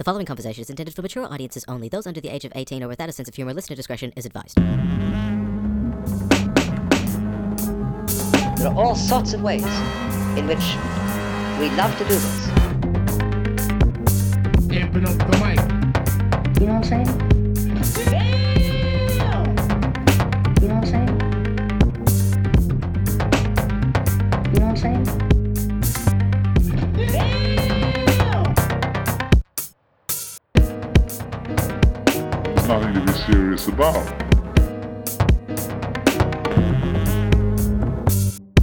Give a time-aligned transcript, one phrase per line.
[0.00, 1.90] The following conversation is intended for mature audiences only.
[1.90, 4.24] Those under the age of 18 or without a sense of humor, listener discretion is
[4.24, 4.56] advised.
[8.56, 9.66] There are all sorts of ways
[10.38, 10.64] in which
[11.60, 12.46] we love to do this.
[14.70, 15.60] Amping up the mic.
[16.62, 18.19] You know what I'm saying?
[33.26, 34.06] Serious about.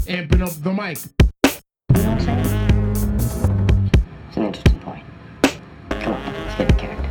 [0.07, 0.97] Amping up the mic.
[1.95, 2.45] You know what I'm saying?
[4.27, 5.03] It's an interesting point.
[5.89, 7.09] Come on, let's get in character.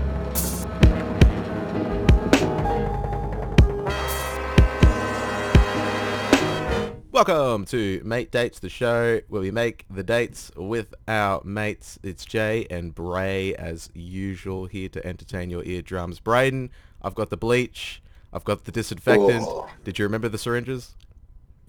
[7.12, 11.98] Welcome to Mate Dates, the show where we make the dates with our mates.
[12.02, 16.20] It's Jay and Bray as usual here to entertain your eardrums.
[16.20, 16.70] Braden,
[17.06, 18.02] I've got the bleach.
[18.32, 19.44] I've got the disinfectant.
[19.46, 19.68] Oh.
[19.84, 20.96] Did you remember the syringes?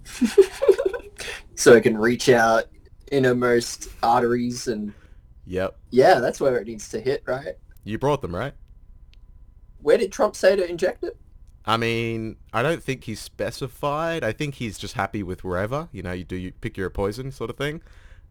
[1.56, 2.66] so it can reach out
[3.12, 4.94] innermost arteries and
[5.46, 5.78] Yep.
[5.92, 7.56] yeah, that's where it needs to hit, right?
[7.84, 8.54] You brought them, right?
[9.82, 11.16] Where did Trump say to inject it?
[11.66, 14.24] I mean, I don't think he's specified.
[14.24, 15.88] I think he's just happy with wherever.
[15.92, 17.82] You know, you do you pick your poison sort of thing.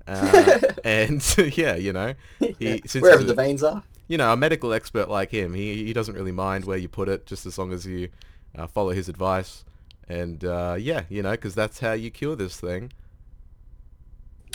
[0.08, 1.22] Uh, and
[1.56, 3.82] yeah, you know, he since Wherever the veins are.
[4.08, 7.08] You know, a medical expert like him, he, he doesn't really mind where you put
[7.08, 8.08] it, just as long as you
[8.56, 9.64] uh, follow his advice.
[10.08, 12.92] And uh, yeah, you know, because that's how you cure this thing.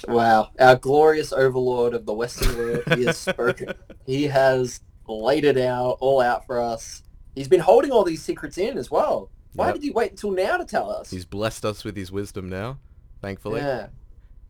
[0.08, 0.50] Wow.
[0.60, 3.74] Our glorious overlord of the Western world, he has spoken.
[4.06, 7.04] He has laid it out, all out for us.
[7.36, 9.30] He's been holding all these secrets in as well.
[9.54, 9.76] Why Yep.
[9.76, 11.12] did he wait until now to tell us?
[11.12, 12.80] He's blessed us with his wisdom now,
[13.22, 13.60] thankfully.
[13.62, 13.88] yeah.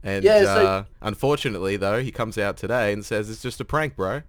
[0.03, 3.65] And Yeah, so- uh, unfortunately, though, he comes out today and says it's just a
[3.65, 4.21] prank, bro.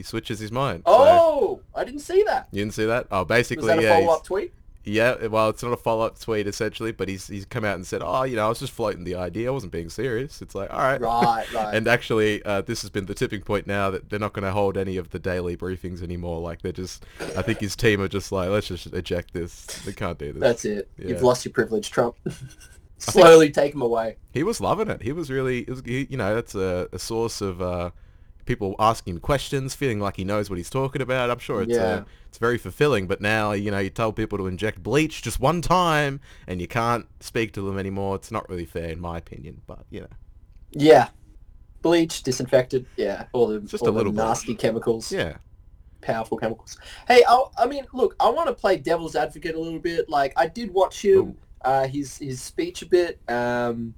[0.00, 0.84] He switches his mind.
[0.86, 2.48] So- Oh, I didn't see that.
[2.52, 3.06] you didn't see that?
[3.10, 3.98] Oh, Was basically, that a yeah.
[4.00, 4.54] follow-up tweet?
[4.82, 8.00] Yeah, well, it's not a follow-up tweet essentially, but he's he's come out and said,
[8.02, 9.48] "Oh, you know, I was just floating the idea.
[9.48, 11.74] I wasn't being serious." It's like, all right, Right, right.
[11.74, 14.52] And actually, uh, this has been the tipping point now that they're not going to
[14.52, 16.40] hold any of the daily briefings anymore.
[16.40, 17.04] Like they're just,
[17.36, 19.66] I think his team are just like, let's just eject this.
[19.84, 20.40] They can't do this.
[20.40, 20.88] That's it.
[20.96, 22.16] You've lost your privilege, Trump.
[22.96, 24.16] Slowly take him away.
[24.32, 25.02] He was loving it.
[25.02, 27.90] He was really, it was, he, you know, that's a, a source of uh,
[28.50, 31.30] people asking questions, feeling like he knows what he's talking about.
[31.30, 31.82] I'm sure it's Yeah.
[31.82, 33.06] uh, it's very fulfilling.
[33.06, 36.66] But now, you know, you tell people to inject bleach just one time, and you
[36.66, 38.16] can't speak to them anymore.
[38.16, 39.62] It's not really fair, in my opinion.
[39.68, 40.08] But you know,
[40.72, 41.08] Yeah.
[41.82, 45.36] Bleach, disinfected, yeah, all the, Just all a little nasty chemicals, yeah,
[46.02, 46.76] powerful chemicals.
[47.08, 50.06] Hey, I, I mean, look, I want to play devil's advocate a little bit.
[50.06, 53.18] Like, I did watch him, uh, his his speech a bit.
[53.28, 53.94] Um,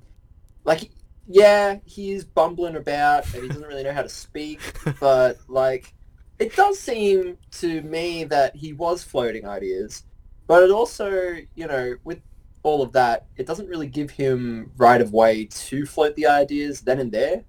[0.64, 0.90] like,
[1.26, 4.60] yeah, he's bumbling about and he doesn't really know how to speak,
[5.00, 5.92] but like,
[6.38, 10.04] it does seem to me that he was floating ideas,
[10.46, 12.20] but it also, you know, with
[12.62, 16.80] all of that, it doesn't really give him right of way to float the ideas
[16.80, 17.44] then and there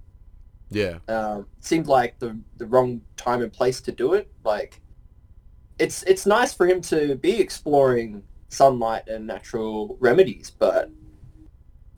[0.74, 4.30] yeah, um, seemed like the the wrong time and place to do it.
[4.44, 4.80] Like,
[5.78, 10.90] it's it's nice for him to be exploring sunlight and natural remedies, but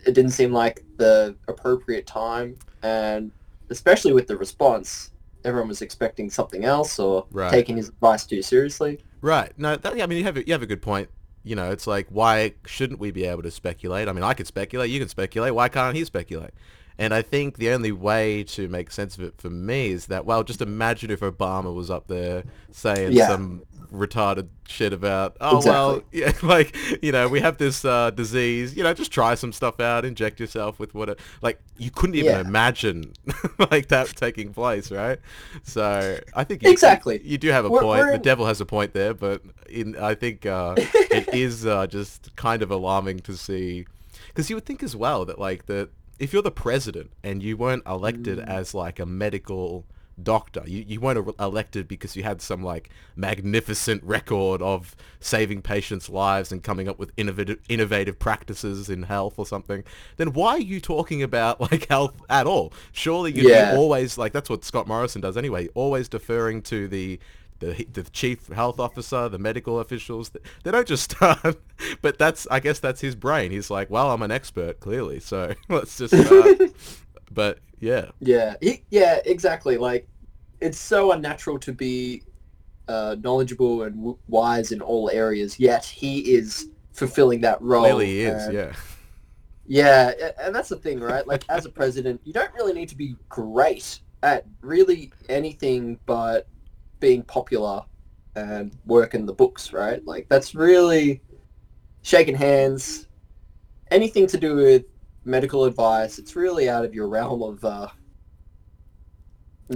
[0.06, 3.30] it didn't seem like the appropriate time, and
[3.70, 5.10] especially with the response,
[5.44, 7.50] everyone was expecting something else or Right.
[7.50, 8.98] taking his advice too seriously.
[9.20, 9.52] right.
[9.58, 11.08] No, that, I mean, you have a, you have a good point.
[11.42, 14.08] You know, it's like, why shouldn't we be able to speculate?
[14.08, 15.54] I mean, I could speculate, you can speculate.
[15.54, 16.50] Why can't he speculate?
[16.98, 20.24] And I think the only way to make sense of it for me is that,
[20.26, 23.28] well, just imagine if Obama was up there saying Yeah.
[23.28, 28.76] some retarded shit about, oh, well, yeah, like, you know, we have this uh, disease,
[28.76, 32.16] you know, just try some stuff out, inject yourself with what, it, like, you couldn't
[32.16, 32.41] even Yeah.
[32.41, 33.12] imagine,
[33.70, 35.19] like, that taking place, right?
[35.62, 37.20] So I think you, Exactly.
[37.24, 37.98] you do have a We're- point.
[38.00, 41.66] we're the in- devil has a point there, but in, I think uh, it is
[41.66, 43.86] uh, just kind of alarming to see,
[44.28, 47.58] because you would think as well that, like, the if you're the president and you
[47.58, 48.48] weren't elected Mm.
[48.48, 49.84] as like a medical
[50.22, 55.63] doctor, you, you weren't e- elected because you had some like magnificent record of saving
[55.63, 59.84] patients' lives and coming up with innovative innovative practices in health or something,
[60.16, 62.72] then why are you talking about like health at all?
[62.92, 63.74] Surely you'd Yeah.
[63.77, 67.19] always like that's what Scott Morrison does anyway, always deferring to the
[67.59, 70.30] the, the chief health officer, the medical officials,
[70.62, 71.57] they don't just start.
[72.03, 73.51] But that's, I guess that's his brain.
[73.51, 76.60] He's like, well, I'm an expert, clearly, so let's just start.
[77.32, 79.76] But yeah, Yeah, he, yeah, exactly.
[79.76, 80.08] Like,
[80.60, 82.22] it's so unnatural to be
[82.88, 87.82] uh, knowledgeable and w- wise in all areas, yet he is fulfilling that role.
[87.82, 88.44] clearly he is.
[88.44, 88.72] and- Yeah,
[89.66, 91.26] Yeah, and that's the thing, right?
[91.26, 96.46] Like, as a president, you don't really need to be great at really anything but
[97.00, 97.82] being popular
[98.36, 100.04] and work in the books, right?
[100.06, 101.20] Like that's really
[102.02, 103.08] shaking hands.
[103.90, 104.84] Anything to do with
[105.26, 107.88] medical advice, it's really out of your realm of uh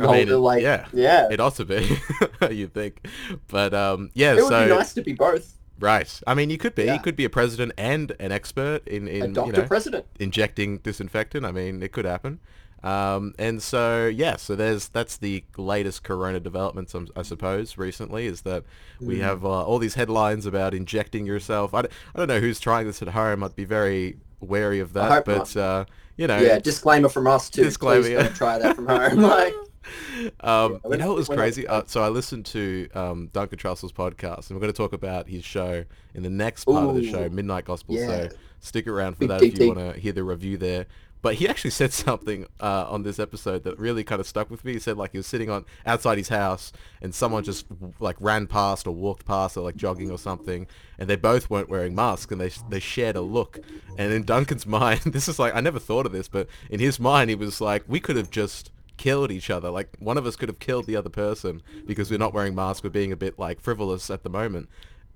[0.01, 0.87] I mean, it- like yeah.
[0.93, 1.29] yeah.
[1.31, 1.99] It ought to be,
[2.55, 3.05] you think.
[3.49, 5.57] But um, yeah, It would so be nice to be both.
[5.81, 6.21] right.
[6.29, 6.85] I mean, you could be.
[6.85, 6.95] Yeah.
[6.95, 10.07] You could be a president and an expert in in A you doctor know, president.
[10.21, 11.45] injecting disinfectant.
[11.45, 12.39] I mean, it could happen.
[12.85, 17.77] Um, and so yeah, so there's that's the latest corona developments, um, I suppose.
[17.77, 18.63] Recently, is that
[19.01, 19.23] we Mm.
[19.23, 21.75] have uh, all these headlines about injecting yourself.
[21.75, 23.43] I don't, I don't know who's trying this at home.
[23.43, 25.25] I'd be very wary of that.
[25.25, 25.85] but uh,
[26.17, 27.65] you know, Yeah, disclaimer from us too.
[27.65, 28.23] Disclaimer, Please yeah.
[28.25, 29.19] don't try that from home.
[29.23, 29.55] like
[30.41, 31.67] um, you know what was not- crazy?
[31.67, 35.29] Uh, so I listened to um, Duncan Trussell's podcast, and we're going to talk about
[35.29, 35.85] his show
[36.15, 37.95] in the next part of the show, Midnight Gospel.
[37.97, 38.07] yeah.
[38.07, 38.29] So
[38.61, 40.87] stick around for Big that if you want to hear the review there.
[41.23, 44.65] But he actually said something uh, on this episode that really kind of stuck with
[44.65, 44.75] me.
[44.75, 46.73] He said like he was sitting on outside his house,
[47.03, 47.67] and someone just
[47.99, 50.67] like ran past or walked past or like jogging or something,
[50.99, 53.61] and they both weren't wearing masks, and they they shared a look.
[53.99, 56.99] And in Duncan's mind, this is like I never thought of this, but in his
[56.99, 58.71] mind, he was like, we could have just
[59.01, 59.71] killed each other.
[59.71, 62.85] Like one of us could have killed the other person because we're not wearing masks.
[62.85, 64.69] We're being a bit like frivolous at the moment.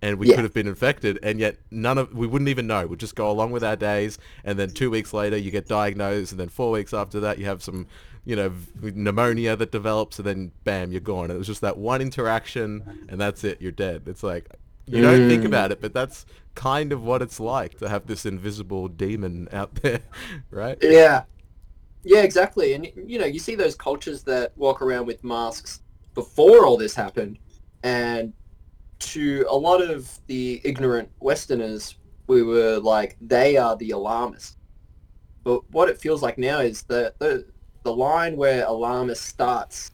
[0.05, 0.35] And we Yeah.
[0.35, 2.87] could have been infected, and yet none of we wouldn't even know.
[2.87, 6.31] We'd just go along with our days, and then two weeks later you get diagnosed,
[6.33, 7.87] and then four weeks after that you have some,
[8.27, 8.53] you know,
[8.83, 11.31] pneumonia that develops, and then bam, you're gone.
[11.31, 13.62] It was just that one interaction, and that's it.
[13.62, 14.03] You're dead.
[14.06, 14.51] It's like
[14.87, 15.47] you don't think mm.
[15.47, 19.75] about it, but that's kind of what it's like to have this invisible demon out
[19.83, 20.03] there,
[20.51, 20.77] right?
[20.83, 21.23] Yeah.
[22.03, 22.75] Yeah, exactly.
[22.75, 25.81] And you know, you see those cultures that walk around with masks
[26.15, 27.39] before all this happened,
[27.83, 28.35] and
[29.00, 31.96] to a lot of the ignorant Westerners,
[32.26, 34.56] we were like, they are the alarmists.
[35.43, 37.46] But what it feels like now is that the
[37.82, 39.91] the line where alarmist starts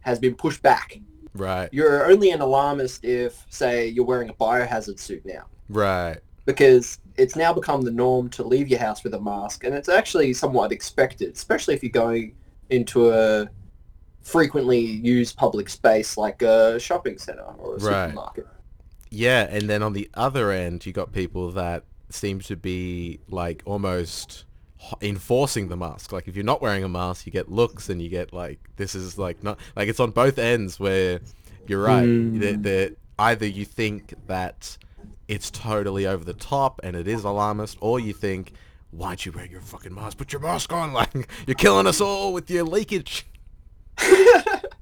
[0.00, 0.98] has been pushed back.
[1.34, 5.46] Right, You're only an alarmist if, say, you're wearing a biohazard suit now.
[5.70, 6.18] right.
[6.44, 9.88] because it's now become the norm to leave your house with a mask, and it's
[9.88, 12.34] actually somewhat expected, especially if you're going
[12.68, 13.48] into a
[14.22, 18.06] frequently used public space like a shopping center or a Right.
[18.08, 18.46] supermarket.
[19.10, 23.62] Yeah, and then on the other end, you got people that seem to be like
[23.66, 24.44] almost
[25.00, 26.12] enforcing the mask.
[26.12, 28.94] Like if you're not wearing a mask, you get looks, and you get like this
[28.94, 31.20] is like not like it's on both ends where
[31.66, 32.06] you're right.
[32.06, 32.40] Mm.
[32.40, 34.76] That that either you think that
[35.28, 38.52] it's totally over the top and it is alarmist, or you think,
[38.90, 40.18] why'd you wear your fucking mask?
[40.18, 43.26] Put your mask on, like you're killing us all with your leakage.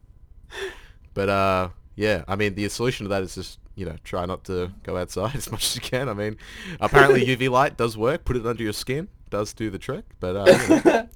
[1.12, 4.44] But uh, yeah, I mean, the solution to that is just you know try not
[4.44, 6.08] to go outside as much as you can.
[6.08, 6.36] I mean,
[6.80, 8.24] apparently UV light does work.
[8.24, 10.04] Put it under your skin, does do the trick.
[10.18, 11.06] But uh.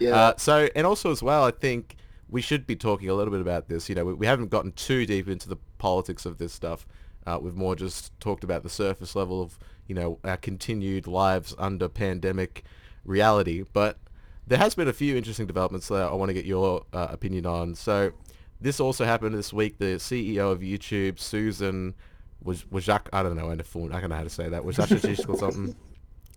[0.00, 0.14] Yeah.
[0.14, 1.96] uh, so and also as well, I think
[2.28, 3.88] we should be talking a little bit about this.
[3.88, 6.86] You know, we, we haven't gotten too deep into the politics of this stuff.
[7.26, 11.54] Uh, we've more just talked about the surface level of you know our continued lives
[11.58, 12.64] under pandemic
[13.04, 13.64] reality.
[13.72, 13.98] But
[14.48, 17.46] there has been a few interesting developments that I want to get your uh, opinion
[17.46, 17.74] on.
[17.74, 18.12] So
[18.60, 19.78] this also happened this week.
[19.78, 21.94] The CEO of YouTube, Susan,
[22.42, 23.08] was Wojak.
[23.12, 23.50] I don't know.
[23.50, 24.62] I don't know how to say that.
[24.62, 25.76] Wojak or something.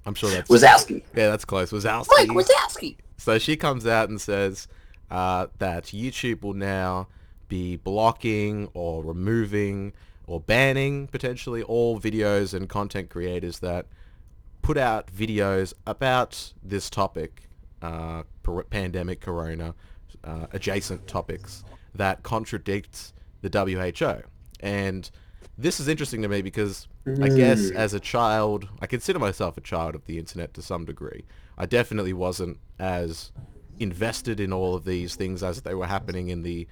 [0.05, 1.03] I'm sure that's Wazowski.
[1.15, 1.71] yeah, that's close.
[1.71, 2.07] Wazowski.
[2.09, 2.97] Mike Wazowski.
[3.17, 4.67] So she comes out and says
[5.11, 7.07] uh, that YouTube will now
[7.47, 9.93] be blocking or removing
[10.25, 13.86] or banning potentially all videos and content creators that
[14.62, 17.50] put out videos about this topic,
[17.81, 18.23] uh,
[18.69, 19.75] pandemic, corona,
[20.23, 21.63] uh, adjacent topics
[21.95, 24.23] that contradict the WHO.
[24.59, 25.09] And
[25.57, 26.88] this is interesting to me because
[27.21, 30.85] I guess as a child, I consider myself a child of the internet to some
[30.85, 31.25] degree.
[31.57, 33.31] I definitely wasn't as
[33.79, 36.67] invested in all of these things as they were happening in the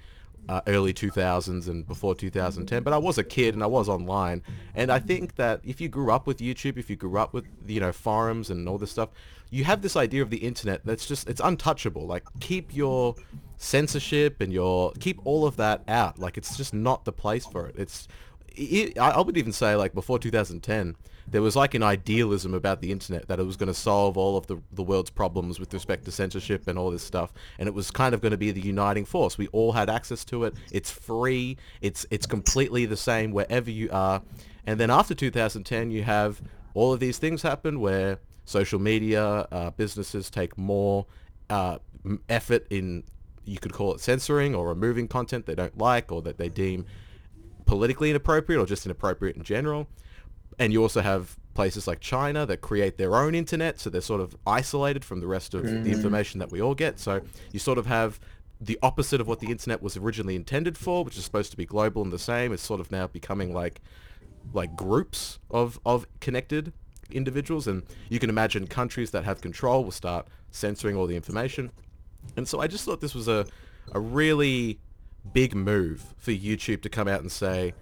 [0.50, 4.42] uh, early 2000s and before 2010 but I was a kid and I was online.
[4.74, 7.46] And I think that if you grew up with YouTube if you grew up with
[7.68, 9.10] you know forums and all this stuff
[9.50, 12.04] you have this idea of the internet that's just it's untouchable.
[12.04, 13.14] Like keep your
[13.58, 16.18] censorship and your keep all of that out.
[16.18, 17.76] Like it's just not the place for it.
[17.78, 18.14] It's it,
[19.00, 20.96] I would even say like before 2010
[21.28, 24.36] there was like an idealism about the internet that it was going to solve all
[24.36, 27.74] of the, the world's problems with respect to censorship and all this stuff and it
[27.74, 29.38] was kind of going to be the uniting force.
[29.38, 30.54] We all had access to it.
[30.72, 31.56] It's free.
[31.80, 34.22] It's it's completely the same wherever you are.
[34.66, 36.42] And then after 2010 you have
[36.74, 41.06] all of these things happen where social media uh, businesses take more
[41.48, 41.78] uh,
[42.28, 43.04] effort in
[43.44, 46.84] you could call it censoring or removing content they don't like or that they deem
[47.70, 49.86] politically inappropriate or just inappropriate in general.
[50.58, 54.20] And you also have places like China that create their own internet, so they're sort
[54.20, 55.86] of isolated from the rest of the mm.
[55.86, 56.98] information that we all get.
[56.98, 57.20] So
[57.52, 58.18] you sort of have
[58.60, 61.64] the opposite of what the internet was originally intended for, which is supposed to be
[61.64, 63.80] global and the same, is sort of now becoming like
[64.52, 66.72] like groups of of connected
[67.12, 71.70] individuals, and you can imagine countries that have control will start censoring all the information.
[72.36, 73.46] And so I just thought this was a
[73.92, 74.80] a really
[75.32, 77.74] big move for YouTube to come out and say,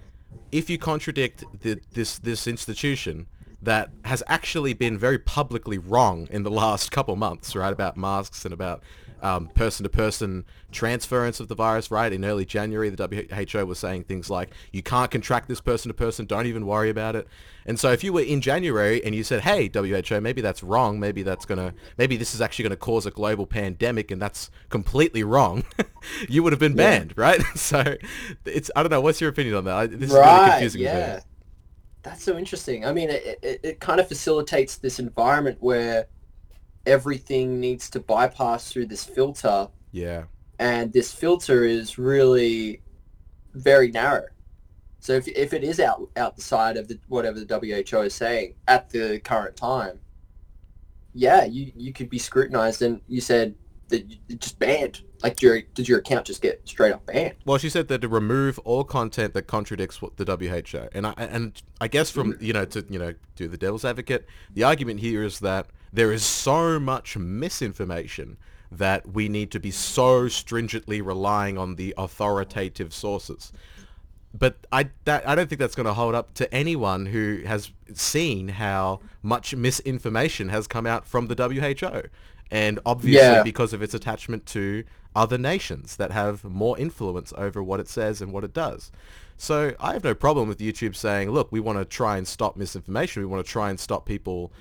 [0.53, 3.27] if you contradict the, this this institution
[3.63, 8.45] that has actually been very publicly wrong in the last couple months, right, about masks
[8.45, 8.83] and about
[9.21, 12.13] um, person-to-person transference of the virus, right?
[12.13, 16.47] In early January, the WHO was saying things like, you can't contract this person-to-person, don't
[16.47, 17.27] even worry about it.
[17.67, 21.01] And so if you were in January and you said, hey, WHO, maybe that's wrong,
[21.01, 24.23] maybe that's going to, maybe this is actually going to cause a global pandemic and
[24.23, 25.65] that's completely wrong,
[26.29, 27.43] you would have been banned, right?
[27.57, 27.97] So
[28.45, 29.75] it's, I don't know, what's your opinion on that?
[29.77, 31.21] I- This is really confusing yeah.
[32.09, 32.87] That's so interesting.
[32.87, 36.07] I mean, it, it, it kind of facilitates this environment where
[36.87, 40.25] everything needs to bypass through this filter, Yeah.
[40.59, 42.81] and this filter is really
[43.53, 44.25] very narrow.
[45.01, 47.59] So if, if it is out out the side of the whatever the
[47.91, 50.01] WHO is saying at the current time,
[51.13, 53.55] yeah, you, you could be scrutinized, and you said
[53.89, 55.03] that you just banned.
[55.23, 57.35] Like, did your did your account just get straight up banned?
[57.45, 61.15] Well, she said that to remove all content that contradicts what the WHO, and I
[61.17, 62.45] and I guess from mm-hmm.
[62.45, 66.13] you know to you know do the devil's advocate, the argument here is that there
[66.13, 68.37] is so much misinformation
[68.71, 73.53] that we need to be so stringently relying on the authoritative sources.
[74.39, 77.73] But I that I don't think that's going to hold up to anyone who has
[77.95, 82.09] seen how much misinformation has come out from the WHO,
[82.51, 83.43] and obviously Yeah.
[83.43, 84.85] because of its attachment to
[85.15, 88.91] other nations that have more influence over what it says and what it does.
[89.37, 92.57] So I have no problem with YouTube saying, look, we want to try and stop
[92.57, 93.23] misinformation.
[93.23, 94.53] We want to try and stop people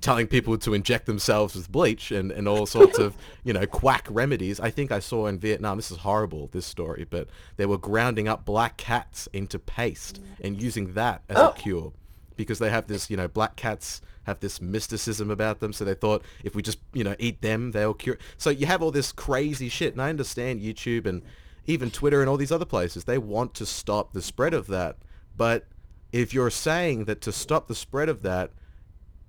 [0.00, 4.06] telling people to inject themselves with bleach and, and all sorts of, you know, quack
[4.10, 4.58] remedies.
[4.60, 8.28] I think I saw in Vietnam, this is horrible, this story, but they were grounding
[8.28, 11.48] up black cats into paste and using that as Oh.
[11.50, 11.92] a cure
[12.36, 15.72] because they have this, you know, black cats have this mysticism about them.
[15.72, 18.18] So they thought if we just, you know, eat them, they'll cure.
[18.36, 19.92] So you have all this crazy shit.
[19.92, 21.22] And I understand YouTube and
[21.66, 24.96] even Twitter and all these other places, they want to stop the spread of that.
[25.36, 25.66] But
[26.12, 28.50] if you're saying that to stop the spread of that,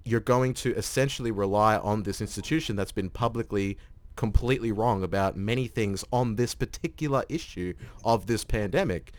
[0.06, 3.78] you're going to essentially rely on this institution that's been publicly
[4.16, 7.74] completely wrong about many things on this particular issue
[8.04, 9.14] of this pandemic.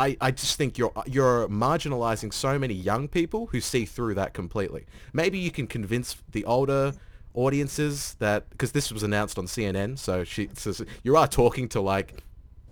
[0.00, 4.32] I, I just think you're you're marginalizing so many young people who see through that
[4.32, 4.86] completely.
[5.12, 6.94] Maybe you can convince the older
[7.34, 11.82] audiences that because this was announced on CNN, so she says you are talking to
[11.82, 12.24] like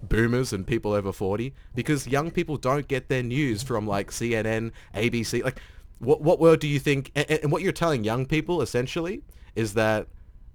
[0.02, 4.72] boomers and people over 40 because young people don't get their news from like CNN,
[4.94, 5.44] ABC.
[5.44, 5.60] Like
[5.98, 9.22] what what word do you think and, and what you're telling young people essentially
[9.54, 10.08] is that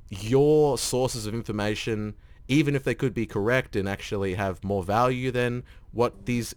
[0.10, 2.16] your sources of information
[2.48, 6.54] even if they could be correct and actually have more value than what these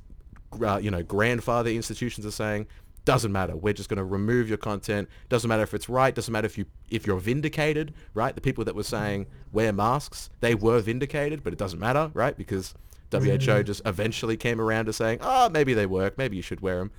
[0.65, 2.67] uh, you know grandfather institutions are saying
[3.05, 6.33] doesn't matter we're just going to remove your content doesn't matter if it's right doesn't
[6.33, 10.55] matter if you if you're vindicated right the people that were saying wear masks they
[10.55, 12.75] were vindicated but it doesn't matter right because
[13.13, 16.79] WHO just eventually came around to saying oh maybe they work maybe you should wear
[16.79, 16.91] them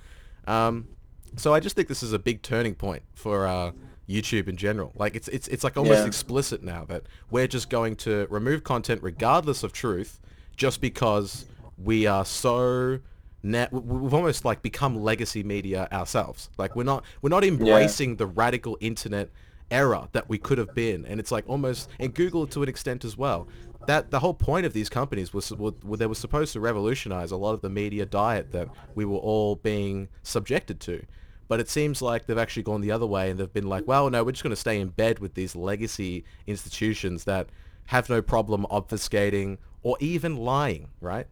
[0.46, 0.88] um,
[1.36, 3.72] so I just think this is a big turning point for uh,
[4.08, 4.92] YouTube in general.
[4.94, 6.06] Like it's it's it's like almost Yeah.
[6.06, 10.20] explicit now that we're just going to remove content regardless of truth,
[10.56, 11.44] just because
[11.76, 13.00] we are so.
[13.42, 16.50] We've almost like become legacy media ourselves.
[16.58, 19.30] Like we're not we're not embracing the radical internet
[19.70, 23.04] era that we could have been, and it's like almost and Google to an extent
[23.04, 23.48] as well.
[23.86, 27.36] That the whole point of these companies was, was they were supposed to revolutionize a
[27.36, 31.06] lot of the media diet that we were all being subjected to.
[31.46, 34.10] But it seems like they've actually gone the other way and they've been like, well,
[34.10, 37.48] no, we're just going to stay in bed with these legacy institutions that
[37.86, 41.26] have no problem obfuscating or even lying, right?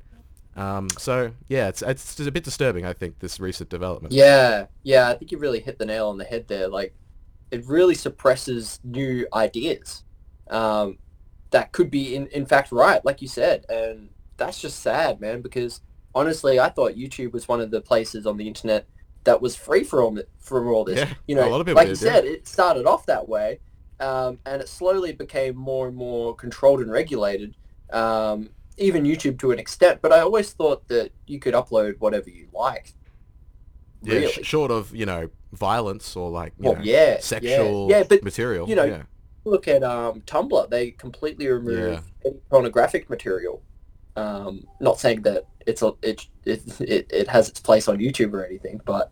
[0.57, 4.15] Um, so yeah, it's it's a bit disturbing, I think, this recent development.
[4.15, 6.69] Yeah, yeah, I think you really hit the nail on the head there.
[6.69, 6.95] Like,
[7.51, 10.03] it really suppresses new ideas
[10.49, 10.99] um,
[11.51, 13.67] that could be, in, in fact, right, like you said.
[13.69, 14.09] And
[14.39, 15.83] that's just sad, man, because
[16.15, 18.87] honestly, I thought YouTube was one of the places on the internet
[19.25, 20.99] that was free from, from all this.
[20.99, 22.13] Yeah, you know, a lot of people like you did, yeah.
[22.13, 23.61] said, it started off that way,
[24.01, 27.55] um, and it slowly became more and more controlled and regulated.
[27.93, 32.31] Um, even YouTube to an extent, but I always thought that you could upload whatever
[32.31, 32.49] you.
[34.03, 34.33] Yeah, Really?
[34.33, 38.03] sh- short of you know violence or like you Well, know, yeah, yeah, sexual yeah,
[38.05, 38.69] but, material.
[38.69, 39.03] you know, yeah.
[39.45, 40.71] look at um, Tumblr.
[40.71, 43.63] They completely remove any pornographic material.
[44.17, 48.33] Um, not saying that it's a, it, it it it has its place on YouTube
[48.33, 49.11] or anything, but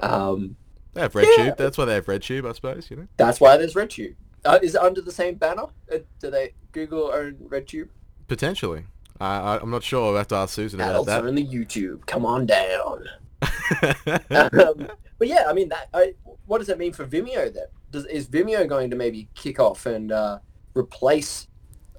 [0.00, 0.56] um,
[0.94, 1.38] They have RedTube.
[1.38, 1.54] Yeah.
[1.56, 2.90] That's why they have RedTube, I suppose.
[2.90, 3.06] You know.
[3.16, 4.14] that's why there's RedTube.
[4.44, 5.66] Uh, is it under the same banner?
[5.92, 7.88] Uh, do they Google own RedTube?
[8.26, 8.84] Potentially.
[9.20, 10.10] I I, I'm not sure.
[10.10, 11.24] We'll have to ask Susan about Adults that.
[11.24, 12.06] only YouTube.
[12.06, 13.04] Come on down.
[14.30, 15.88] um, but yeah, I mean, that.
[15.94, 16.14] I,
[16.46, 17.66] what does that mean for Vimeo then?
[17.90, 20.38] Does, is Vimeo going to maybe kick off and uh,
[20.74, 21.48] replace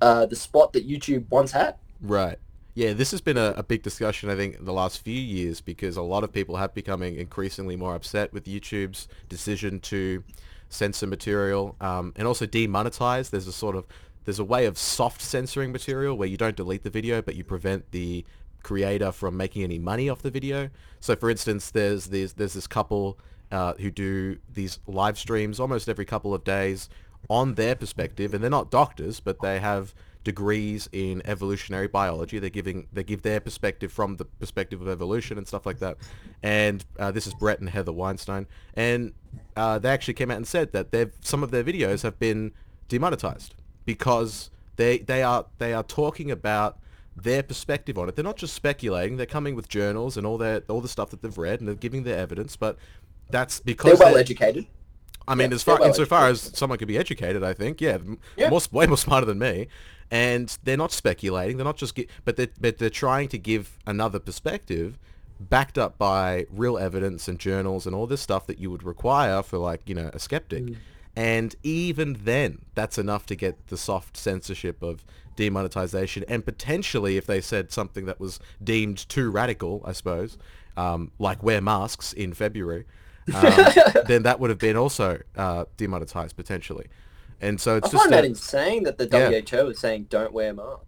[0.01, 1.75] uh, the spot that YouTube once had?
[2.01, 2.37] Right.
[2.73, 5.59] Yeah, this has been a, a big discussion, I think, in the last few years
[5.59, 10.23] because a lot of people have becoming increasingly more upset with YouTube's decision to
[10.69, 13.29] censor material um, and also demonetize.
[13.29, 13.85] There's a sort of
[14.25, 17.43] there's a way of soft censoring material where you don't delete the video, but you
[17.43, 18.25] prevent the
[18.63, 20.69] creator from making any money off the video.
[20.99, 23.17] So, for instance, there's there's, this couple
[23.51, 26.89] uh, who do these live streams almost every couple of days
[27.29, 32.37] on their perspective, and they're not doctors, but they have degrees in evolutionary biology.
[32.37, 35.97] They're giving they give their perspective from the perspective of evolution and stuff like that.
[36.43, 39.13] And uh, this is Brett and Heather Weinstein, and
[39.55, 42.51] uh, they actually came out and said that they've some of their videos have been
[42.87, 46.77] demonetized because they they are they are talking about
[47.15, 48.15] their perspective on it.
[48.15, 49.17] They're not just speculating.
[49.17, 51.75] They're coming with journals and all their all the stuff that they've read and they're
[51.75, 52.55] giving their evidence.
[52.55, 52.77] But
[53.29, 54.67] that's because They're because well they're- educated.
[55.27, 57.79] I mean, Yeah, as far they're well insofar as someone could be educated, I think,
[57.79, 57.99] yeah,
[58.35, 58.49] Yeah.
[58.49, 59.67] more way more smarter than me,
[60.09, 61.57] and they're not speculating.
[61.57, 64.97] They're not just, gi- but they but they're trying to give another perspective,
[65.39, 69.43] backed up by real evidence and journals and all this stuff that you would require
[69.43, 70.75] for like you know a skeptic, Mm.
[71.15, 75.03] And even then, that's enough to get the soft censorship of
[75.35, 80.37] demonetization, and potentially if they said something that was deemed too radical, I suppose,
[80.77, 82.85] um, like wear masks in February
[83.33, 83.43] um,
[84.07, 86.87] then that would have been also uh, demonetized potentially.
[87.39, 89.39] And so I it's just find that insane that the Yeah.
[89.41, 90.85] WHO is saying don't wear masks.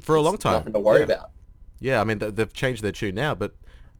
[0.00, 0.54] for a long time.
[0.54, 1.04] Nothing to worry yeah.
[1.04, 1.30] about.
[1.80, 3.54] Yeah, I mean they've changed their tune now, but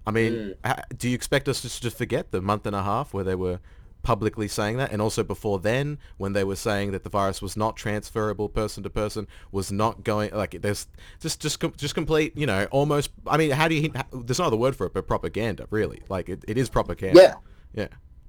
[0.07, 0.99] I mean, Mm.
[0.99, 3.61] do you expect us just to forget the month and a half where they were
[4.05, 7.57] publicly saying that, and also before then when they were saying that the virus was
[7.57, 10.87] not transferable person to person, was not going like there's
[11.19, 13.11] just just just complete, you know, almost.
[13.27, 13.93] I mean, how do you?
[14.13, 15.67] There's no other word for it, but propaganda.
[15.71, 17.21] Really, like it, it is propaganda.
[17.21, 17.35] Yeah.
[17.75, 17.89] Yeah.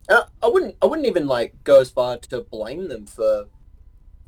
[0.10, 0.76] Uh, I wouldn't.
[0.82, 3.46] I wouldn't even like go as far to blame them for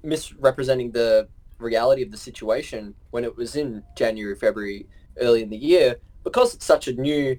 [0.03, 4.85] misrepresenting the reality of the situation when it was in January, February,
[5.19, 7.37] early in the year, because it's such a new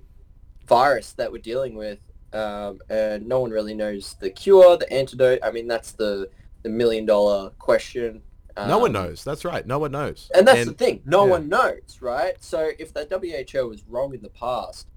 [0.67, 1.99] virus that we're dealing with,
[2.33, 5.41] um, and no one really knows the cure, the antidote.
[5.43, 6.29] I mean, that's the
[6.63, 8.21] the million dollar question.
[8.57, 9.23] no one Um, knows.
[9.25, 9.65] That's right.
[9.67, 10.31] No one knows.
[10.35, 11.01] And that's the thing.
[11.05, 11.31] No yeah.
[11.31, 12.35] one knows, right?
[12.41, 14.89] So if the WHO was wrong in the past,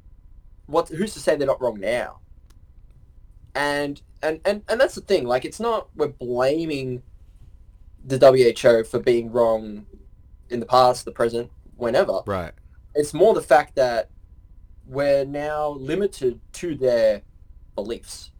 [0.65, 0.89] what?
[0.89, 2.19] Who's to say they're not wrong now?
[3.53, 5.25] And and and and that's the thing.
[5.25, 7.03] Like, it's not we're blaming
[8.05, 9.85] the WHO for being wrong
[10.49, 12.21] in the past, the present, whenever.
[12.25, 12.53] Right.
[12.95, 14.09] It's more the fact that
[14.91, 17.21] we're now limited to their
[17.75, 18.31] beliefs,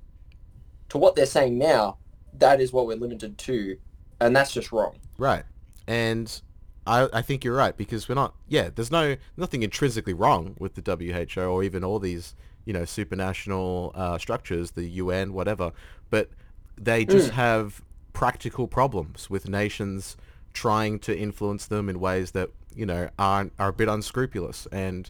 [0.90, 1.98] to what they're saying now.
[2.38, 3.78] That is what we're limited to,
[4.20, 5.00] and that's just wrong.
[5.18, 5.44] Right.
[5.88, 6.42] And
[6.86, 10.76] I, I think you're right because we're not, yeah, there's no, nothing intrinsically wrong with
[10.76, 12.36] the WHO or even all these,
[12.66, 15.72] you know, supranational uh, structures, the UN, whatever,
[16.10, 16.30] but
[16.78, 17.82] they just have
[18.14, 20.18] practical problems with nations
[20.54, 24.68] trying to influence them in ways that, you know, aren't, are a bit unscrupulous.
[24.72, 25.10] And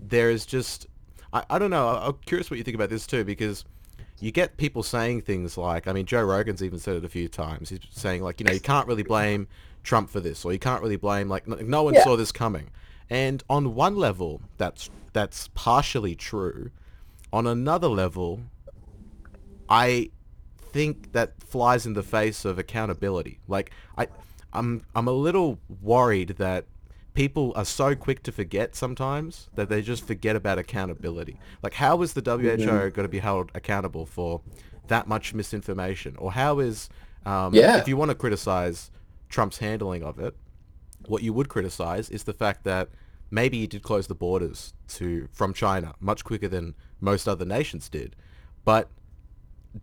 [0.00, 0.86] there is just,
[1.32, 3.64] I, I don't know, I'm curious what you think about this too because
[4.20, 7.28] you get people saying things like, I mean, Joe Rogan's even said it a few
[7.28, 7.70] times.
[7.70, 9.46] He's saying like, you know, you can't really blame
[9.84, 12.04] Trump for this, or you can't really blame like no one Yeah.
[12.04, 12.70] saw this coming.
[13.08, 16.70] And on one level, that's that's partially true.
[17.32, 18.40] On another level,
[19.68, 20.10] I
[20.72, 23.38] think that flies in the face of accountability.
[23.48, 24.08] Like I,
[24.52, 26.66] I'm I'm a little worried that
[27.18, 31.40] people are so quick to forget sometimes that they just forget about accountability.
[31.64, 34.40] Like how is the WHO going to be held accountable for
[34.86, 36.14] that much misinformation?
[36.16, 36.88] Or how is
[37.26, 37.78] um, Yeah.
[37.78, 38.92] if you want to criticize
[39.28, 40.36] Trump's handling of it,
[41.06, 42.88] what you would criticize is the fact that
[43.32, 47.88] maybe he did close the borders to from China much quicker than most other nations
[47.88, 48.14] did,
[48.64, 48.90] but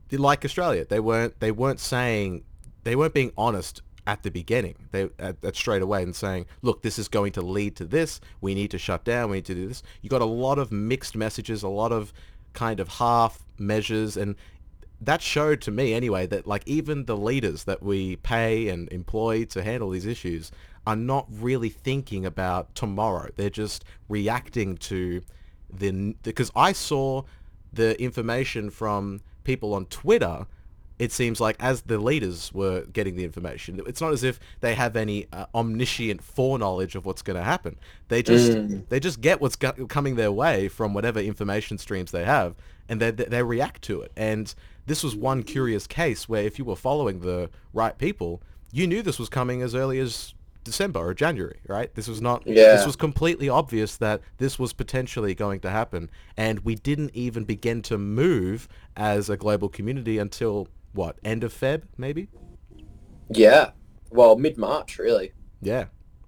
[0.09, 2.45] like Australia, they weren't they weren't saying
[2.83, 4.75] they weren't being honest at the beginning.
[4.91, 8.21] They at, at straight away and saying, look, this is going to lead to this.
[8.41, 9.29] We need to shut down.
[9.29, 9.83] We need to do this.
[10.01, 12.13] You got a lot of mixed messages, a lot of
[12.53, 14.35] kind of half measures, and
[15.01, 19.45] that showed to me anyway that like even the leaders that we pay and employ
[19.45, 20.51] to handle these issues
[20.87, 23.29] are not really thinking about tomorrow.
[23.35, 25.21] They're just reacting to
[25.69, 27.23] the because I saw
[27.73, 30.45] the information from people on Twitter.
[30.97, 34.75] It seems like as the leaders were getting the information, it's not as if they
[34.75, 37.77] have any uh, omniscient foreknowledge of what's going to happen.
[38.07, 38.53] They just
[38.89, 42.55] they just get what's go- coming their way from whatever information streams they have,
[42.87, 44.11] and they they react to it.
[44.15, 44.53] And
[44.85, 49.01] this was one curious case where if you were following the right people, you knew
[49.01, 51.93] this was coming as early as December or January, right?
[51.95, 52.45] This was not.
[52.45, 52.75] Yeah.
[52.75, 57.43] This was completely obvious that this was potentially going to happen, and we didn't even
[57.43, 62.29] begin to move as a global community until what end of Feb, maybe.
[63.29, 63.71] Yeah.
[64.09, 65.33] Well, mid March, really.
[65.61, 65.85] Yeah.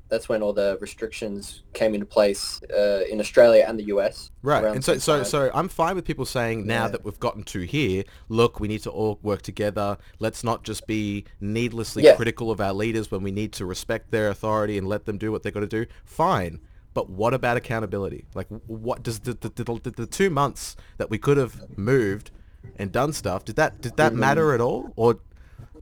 [0.10, 4.32] That's when all the restrictions came into place uh, in Australia and the US.
[4.41, 5.25] Right, and so so time.
[5.25, 6.91] so I'm fine with people saying now Yeah.
[6.91, 9.97] that we've gotten to here, look, we need to all work together.
[10.19, 12.15] Let's not just be needlessly Yeah.
[12.15, 15.30] critical of our leaders when we need to respect their authority and let them do
[15.32, 15.86] what they got to do.
[16.06, 16.62] Fine,
[16.93, 18.25] but what about accountability?
[18.34, 22.32] Like, what does the, the, the, the two months that we could have moved
[22.77, 23.97] and done stuff did that did Mm-hmm.
[23.97, 25.19] that matter at all or?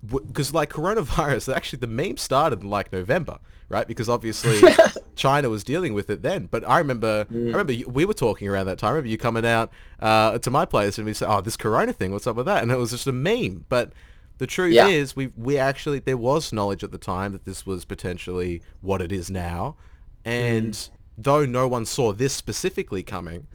[0.06, 3.88] Because like coronavirus, actually the meme started in like November, right?
[3.88, 4.62] Because obviously
[5.16, 6.46] China was dealing with it then.
[6.52, 8.90] But I remember, I remember you, we were talking around that time.
[8.90, 11.92] I remember you coming out uh, to my place and we said, "Oh, this Corona
[11.92, 13.66] thing, what's up with that?" And it was just a meme.
[13.68, 13.94] But
[14.38, 14.88] the truth Yeah.
[14.90, 19.02] is, we we actually there was knowledge at the time that this was potentially what
[19.02, 19.76] it is now,
[20.24, 23.48] and though no one saw this specifically coming,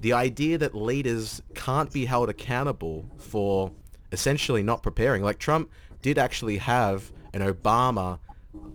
[0.00, 3.72] the idea that leaders can't be held accountable for
[4.12, 5.22] essentially not preparing.
[5.22, 5.70] Like Trump
[6.02, 8.18] did actually have an Obama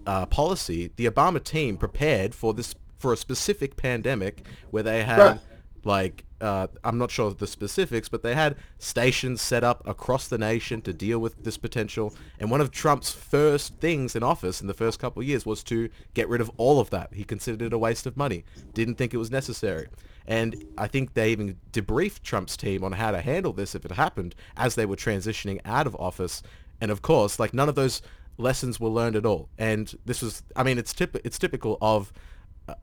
[0.05, 0.91] uh, policy.
[0.95, 5.39] The Obama team prepared for this for a specific pandemic where they had Right.
[5.85, 10.27] Like uh, I'm not sure of the specifics, but they had stations set up across
[10.27, 12.13] the nation to deal with this potential.
[12.39, 15.63] And one of Trump's first things in office in the first couple of years was
[15.65, 17.13] to get rid of all of that.
[17.13, 18.45] He considered it a waste of money.
[18.73, 19.87] Didn't think it was necessary.
[20.27, 23.91] And I think they even debriefed Trump's team on how to handle this if it
[23.91, 26.43] happened as they were transitioning out of office.
[26.79, 28.01] And of course, like none of those
[28.37, 29.49] lessons were learned at all.
[29.57, 32.13] And this was, I mean, it's it's typical of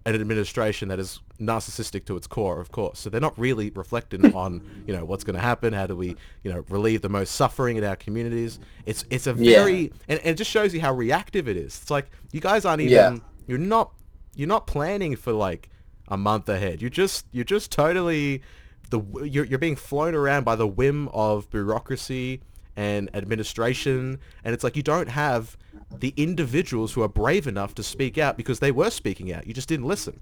[0.04, 2.98] an administration that is narcissistic to its core, of course.
[2.98, 5.72] So they're not really reflecting on, you know, what's going to happen.
[5.72, 8.58] How do we, you know, relieve the most suffering in our communities?
[8.86, 9.56] It's it's a Yeah.
[9.64, 11.78] very and, and it just shows you how reactive it is.
[11.82, 13.16] It's like you guys aren't even Yeah.
[13.46, 13.92] you're not
[14.34, 15.70] you're not planning for like
[16.08, 16.80] a month ahead.
[16.80, 18.42] You're just you're just totally
[18.90, 22.40] the you're you're being flown around by the whim of bureaucracy
[22.76, 25.56] and administration and it's like you don't have
[25.98, 29.46] the individuals who are brave enough to speak out because they were speaking out.
[29.46, 30.20] You just didn't listen.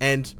[0.00, 0.34] And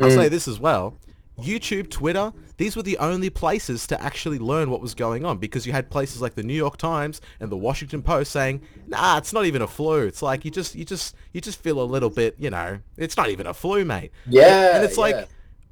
[0.00, 0.98] I'll say this as well.
[1.38, 5.66] YouTube, Twitter, these were the only places to actually learn what was going on because
[5.66, 9.32] you had places like the New York Times and the Washington Post saying, "Nah, it's
[9.32, 10.06] not even a flu.
[10.06, 13.16] It's like you just you just you just feel a little bit, you know, it's
[13.16, 15.24] not even a flu, mate." Yeah, And it's like yeah.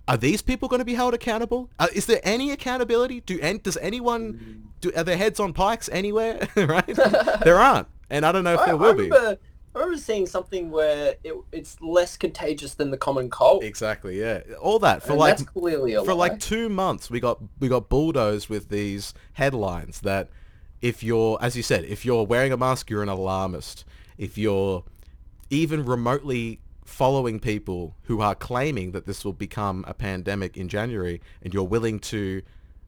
[0.08, 1.70] are these people going to be held accountable?
[1.78, 3.20] Uh, is there any accountability?
[3.20, 6.48] Do and does anyone do are their heads on pikes anywhere?
[6.56, 6.86] right?
[7.44, 9.04] there aren't, and I don't know if I, there I will be.
[9.04, 9.38] remember,
[9.74, 13.64] I remember seeing something where it, it's less contagious than the common cold.
[13.64, 14.42] Exactly, yeah.
[14.60, 16.28] All that for and like that's clearly a for lie.
[16.28, 20.28] like two months we got we got bulldozed with these headlines that
[20.82, 23.84] if you're as you said if you're wearing a mask you're an alarmist
[24.18, 24.84] if you're
[25.48, 31.20] even remotely following people who are claiming that this will become a pandemic in January
[31.40, 32.42] and you're willing to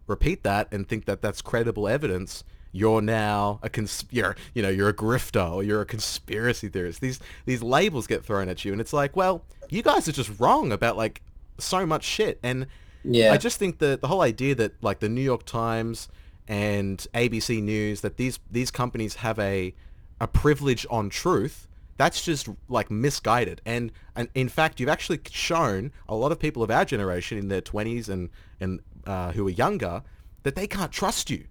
[0.07, 2.45] repeat that and think that that's credible evidence
[2.77, 7.01] you're now a cons- you're, you know you're a grifter or you're a conspiracy theorist.
[7.01, 10.39] These these labels get thrown at you and it's like well you guys are just
[10.41, 11.23] wrong about like
[11.59, 12.39] so much shit.
[12.43, 12.67] And
[13.05, 13.33] Yeah.
[13.33, 16.09] I just think that the whole idea that like the New York Times
[16.49, 19.73] and ABC News that these these companies have a
[20.21, 23.61] a privilege on truth that's just like misguided.
[23.65, 27.47] And, and in fact you've actually shown a lot of people of our generation in
[27.49, 30.03] their 20s and and uh, who are younger
[30.43, 31.45] that they can't trust you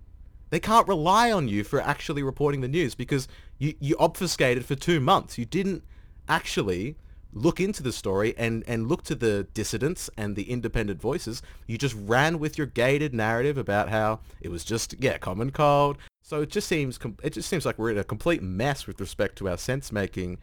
[0.53, 4.75] they can't rely on you for actually reporting the news because you, you obfuscated for
[4.75, 5.83] two months you didn't
[6.29, 6.95] actually
[7.33, 11.41] look into the story and, and look to the dissidents and the independent voices.
[11.67, 15.97] You just ran with your gated narrative about how it was just yeah common cold.
[16.21, 19.37] So it just seems it just seems like we're in a complete mess with respect
[19.39, 20.37] to our sense making.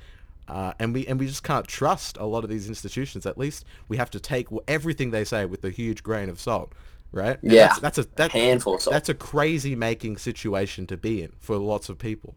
[0.49, 3.25] Uh, and we and we just can't trust a lot of these institutions.
[3.25, 6.73] At least we have to take everything they say with a huge grain of salt,
[7.13, 7.43] right?
[7.43, 7.69] And Yeah.
[7.69, 11.57] that's, that's a that's Handful of that's a crazy making situation to be in for
[11.57, 12.37] lots of people,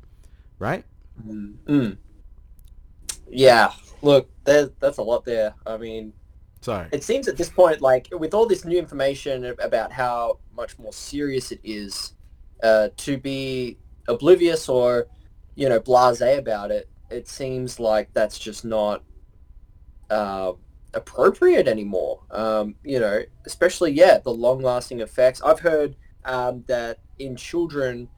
[0.59, 0.83] right?
[1.25, 1.97] Mm.
[3.29, 3.71] Yeah.
[4.01, 5.53] Look, there's, that's a lot there.
[5.65, 6.13] I mean,
[6.61, 10.77] So it seems at this point, like with all this new information about how much
[10.79, 12.13] more serious it is,
[12.61, 15.07] uh, to be oblivious or,
[15.55, 19.03] you know, blasé about it, it seems like that's just not
[20.09, 20.53] uh,
[20.93, 22.21] appropriate anymore.
[22.31, 25.41] Um, you know, especially yeah, the long-lasting effects.
[25.41, 28.09] I've heard um, that in children,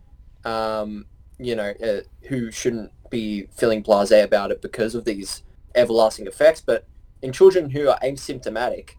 [0.44, 1.06] um,
[1.40, 5.44] you know, uh, who shouldn't be feeling blasé about it because of these
[5.76, 6.88] everlasting effects, but
[7.22, 8.92] in children who are asymptomatic,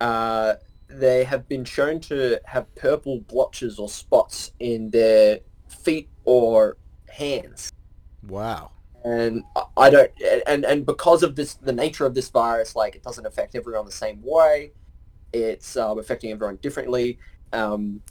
[0.00, 0.54] uh,
[0.88, 6.76] they have been shown to have purple blotches or spots in their feet or
[7.08, 7.72] hands.
[8.28, 8.70] wow.
[9.06, 9.44] And
[9.76, 10.10] I- don't
[10.46, 13.84] and and because of this the nature of this virus like it doesn't affect everyone
[13.86, 14.72] the same way.
[15.32, 17.18] It's um, affecting everyone differently.
[17.52, 18.02] Um,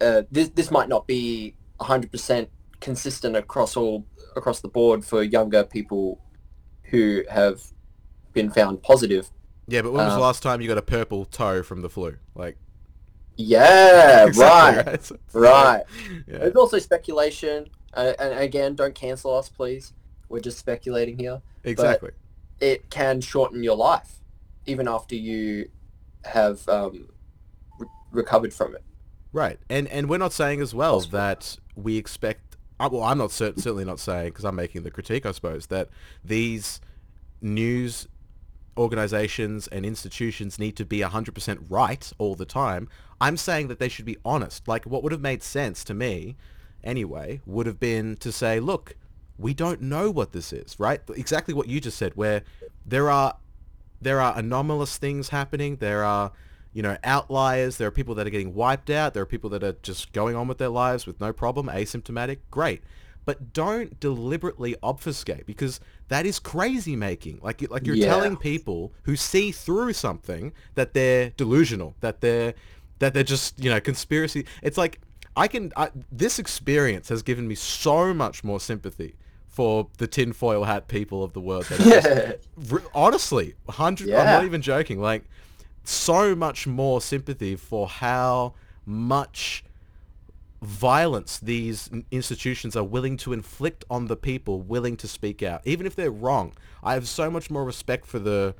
[0.00, 2.48] uh, this this might not be 100%
[2.80, 4.04] consistent across all
[4.36, 6.20] across the board for younger people
[6.84, 7.62] who have
[8.32, 9.30] been found positive.
[9.66, 11.88] Yeah, but when was the Um, last time you got a purple toe from the
[11.90, 12.16] flu?
[12.34, 12.56] Like,
[13.36, 15.04] yeah Exactly, right.
[15.04, 15.82] So- right.
[16.26, 16.38] Yeah.
[16.38, 19.92] there's also speculation uh, and again don't cancel us please
[20.28, 22.10] we're just speculating here Exactly.
[22.60, 24.16] it can shorten your life
[24.66, 25.68] even after you
[26.24, 27.08] have um,
[27.78, 28.82] re- recovered from it.
[29.32, 31.18] Right, and and we're not saying as well Possible.
[31.18, 32.56] that we expect.
[32.80, 35.66] uh, Well, I'm not cer- certainly not saying because I'm making the critique, I suppose,
[35.66, 35.88] that
[36.24, 36.80] these
[37.40, 38.08] news
[38.76, 42.88] organizations and institutions need to be 100% right all the time.
[43.20, 44.68] I'm saying that they should be honest.
[44.68, 46.36] Like what would have made sense to me,
[46.84, 48.94] anyway, would have been to say, look,
[49.38, 51.00] we don't know what this is, right?
[51.14, 52.42] Exactly what you just said, where
[52.84, 53.36] there are
[54.00, 55.76] there are anomalous things happening.
[55.76, 56.32] There are,
[56.72, 57.76] you know, outliers.
[57.78, 59.14] There are people that are getting wiped out.
[59.14, 62.38] There are people that are just going on with their lives with no problem, asymptomatic.
[62.50, 62.82] Great.
[63.24, 67.40] But don't deliberately obfuscate because that is crazy making.
[67.42, 68.06] Like, like you're Yeah.
[68.06, 72.54] telling people who see through something that they're delusional, that they're,
[73.00, 74.46] that they're just, you know, conspiracy.
[74.62, 75.00] It's like,
[75.36, 79.16] I can, I, this experience has given me so much more sympathy
[79.58, 81.64] for the tinfoil hat people of the world.
[81.64, 84.14] That are just honestly, hundred.
[84.14, 85.00] I'm not even joking.
[85.00, 85.24] Like,
[85.82, 88.54] so much more sympathy for how
[88.86, 89.64] much
[90.62, 95.86] violence these institutions are willing to inflict on the people willing to speak out, even
[95.86, 96.52] if they're wrong.
[96.84, 98.54] I have so much more respect for the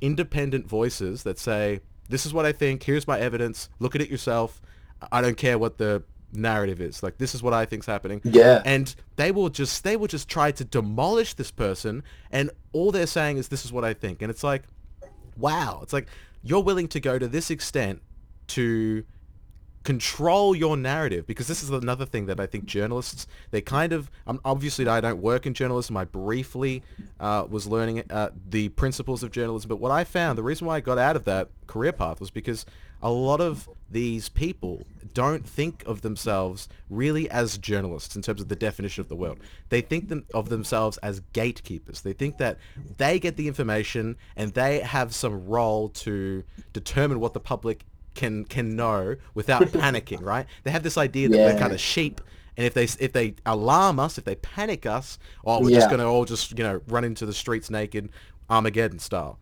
[0.00, 2.84] independent voices that say, "This is what I think.
[2.84, 3.68] Here's my evidence.
[3.80, 4.62] Look at it yourself.
[5.10, 7.02] I don't care what the narrative is.
[7.02, 8.62] Like, this is what I think's happening." Yeah.
[8.64, 13.06] and they will just they will just try to demolish this person and all they're
[13.06, 14.62] saying is this is what i think and it's like
[15.36, 16.06] wow it's like
[16.42, 18.02] you're willing to go to this extent
[18.48, 19.04] to
[19.82, 24.10] control your narrative because this is another thing that I think journalists they kind of
[24.26, 26.82] um, obviously I don't work in journalism I briefly
[27.20, 30.76] uh, was learning uh, the principles of journalism but what I found the reason why
[30.76, 32.66] I got out of that career path was because
[33.02, 38.48] a lot of these people don't think of themselves really as journalists in terms of
[38.48, 39.38] the definition of the world.
[39.68, 42.00] They think them, of themselves as gatekeepers.
[42.00, 42.58] They think that
[42.96, 48.44] they get the information and they have some role to determine what the public can
[48.44, 50.46] can know without panicking, right?
[50.64, 52.20] They have this idea that we're kind of sheep
[52.56, 56.00] and if they if they alarm us, if they panic us, oh, we're just going
[56.00, 58.08] to all just, you know, run into the streets naked
[58.48, 59.38] Armageddon style.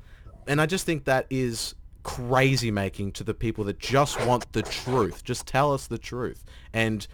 [0.46, 4.62] And I just think that is crazy making to the people that just want the
[4.62, 5.24] truth.
[5.24, 7.06] Just tell us the truth and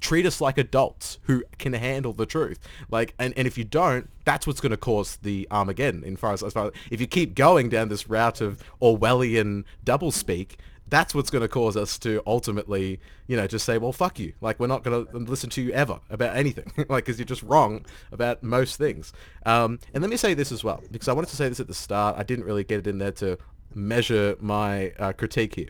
[0.00, 2.58] treat us like adults who can handle the truth.
[2.90, 6.04] Like, and, and if you don't, that's what's going to cause the Armageddon.
[6.04, 10.56] In far as, as far if you keep going down this route of Orwellian doublespeak,
[10.88, 14.32] that's what's going to cause us to ultimately, you know, just say, well, fuck you.
[14.40, 16.70] Like, we're not going to listen to you ever about anything.
[16.88, 19.12] like, because you're just wrong about most things.
[19.44, 21.66] Um, and let me say this as well, because I wanted to say this at
[21.66, 22.16] the start.
[22.16, 23.38] I didn't really get it in there to
[23.76, 25.68] measure my uh, critique here.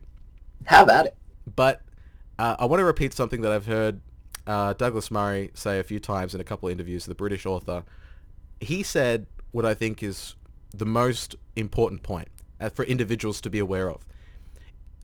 [0.64, 1.16] How about it?
[1.54, 1.82] But
[2.38, 4.00] uh, I want to repeat something that I've heard
[4.46, 7.84] uh, Douglas Murray say a few times in a couple of interviews, the British author.
[8.60, 10.36] He said what I think is
[10.72, 12.28] the most important point
[12.60, 14.06] uh, for individuals to be aware of.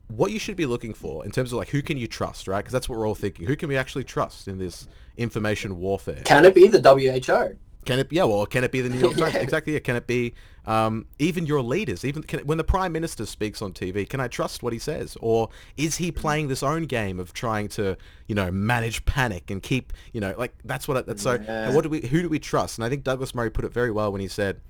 [0.07, 2.59] What you should be looking for in terms of like who can you trust, right?
[2.59, 3.47] Because that's what we're all thinking.
[3.47, 4.87] Who can we actually trust in this
[5.17, 6.21] information warfare?
[6.23, 7.57] Can it be the WHO?
[7.85, 8.11] Can it?
[8.11, 8.23] Yeah.
[8.23, 9.33] Well, can it be the New York Times?
[9.33, 9.41] Yeah.
[9.41, 9.73] Exactly.
[9.73, 9.79] Yeah.
[9.79, 10.33] Can it be
[10.65, 12.03] um, even your leaders?
[12.05, 15.17] Even can, when the prime minister speaks on TV, can I trust what he says,
[15.21, 19.61] or is he playing this own game of trying to, you know, manage panic and
[19.61, 20.97] keep, you know, like that's what.
[20.97, 21.33] I, that's so.
[21.33, 21.67] Yeah.
[21.67, 22.01] And what do we?
[22.01, 22.77] Who do we trust?
[22.77, 24.61] And I think Douglas Murray put it very well when he said.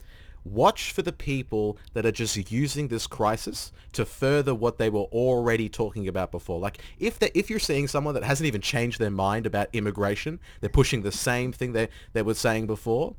[0.46, 5.04] Watch for the people that are just using this crisis to further what they were
[5.04, 6.60] already talking about before.
[6.60, 10.40] Like if they, if you're seeing someone that hasn't even changed their mind about immigration,
[10.60, 13.16] they're pushing the same thing they they were saying before.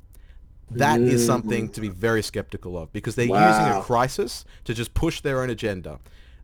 [0.71, 1.25] That is mm.
[1.27, 5.41] something to be very skeptical of because they're using a crisis to just push their
[5.41, 5.99] own agenda.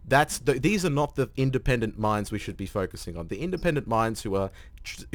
[0.07, 3.27] That's the, these are not the independent minds we should be focusing on.
[3.27, 4.51] The independent minds who are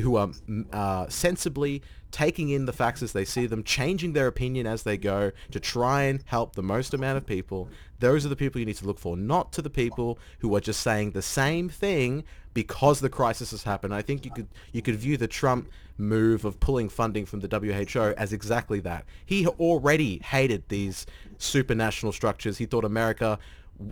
[0.00, 0.30] who are
[0.72, 4.96] uh, sensibly taking in the facts as they see them, changing their opinion as they
[4.96, 7.68] go to try and help the most amount of people.
[7.98, 10.60] Those are the people you need to look for, not to the people who are
[10.60, 12.24] just saying the same thing
[12.54, 13.92] because the crisis has happened.
[13.92, 17.48] I think you could you could view the Trump move of pulling funding from the
[17.48, 19.04] WHO as exactly that.
[19.24, 21.06] He already hated these
[21.38, 22.58] supranational structures.
[22.58, 23.38] He thought America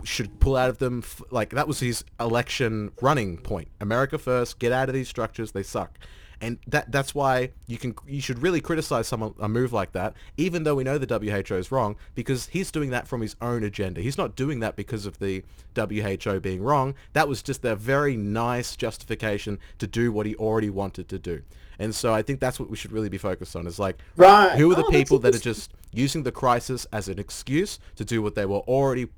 [0.04, 1.00] should pull out of them.
[1.04, 3.68] f- Like that was his election running point.
[3.80, 5.52] America first, get out of these structures.
[5.52, 5.98] They suck.
[6.40, 10.14] and that that's why you can you should really criticize someone a move like that,
[10.36, 11.06] even though we know the
[11.46, 14.00] WHO is wrong, because he's doing that from his own agenda.
[14.00, 15.42] He's not doing that because of the
[15.76, 16.94] WHO being wrong.
[17.12, 21.42] That was just a very nice justification to do what he already wanted to do.
[21.78, 23.66] And so I think that's what we should really be focused on.
[23.66, 24.56] Is like, Right.
[24.58, 28.04] who are the Oh, people that are just using the crisis as an excuse to
[28.04, 29.08] do what they were already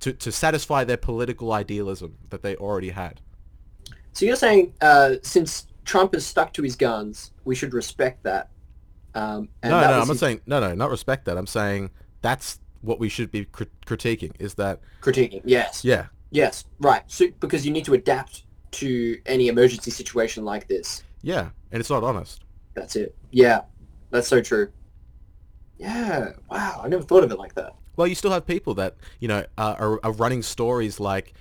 [0.00, 3.20] to, to satisfy their political idealism that they already had.
[4.12, 8.50] So you're saying uh, since Trump has stuck to his guns, we should respect that.
[9.14, 11.36] Um, and no, that no, I'm not saying no, no, not respect that.
[11.36, 11.90] I'm saying
[12.22, 14.32] that's what we should be crit- critiquing.
[14.38, 15.42] Is that critiquing.
[15.44, 15.84] Yes.
[15.84, 16.64] yeah, Yes.
[16.78, 17.02] Right.
[17.08, 21.02] So because you need to adapt to any emergency situation like this.
[21.22, 22.44] yeah, and it's not honest.
[22.74, 23.16] That's it.
[23.32, 23.62] Yeah.
[24.10, 24.70] That's so true.
[25.78, 26.30] Yeah.
[26.50, 26.80] Wow.
[26.84, 27.74] I never thought of it like that.
[28.00, 31.34] Well, you still have people that you know are, are running stories like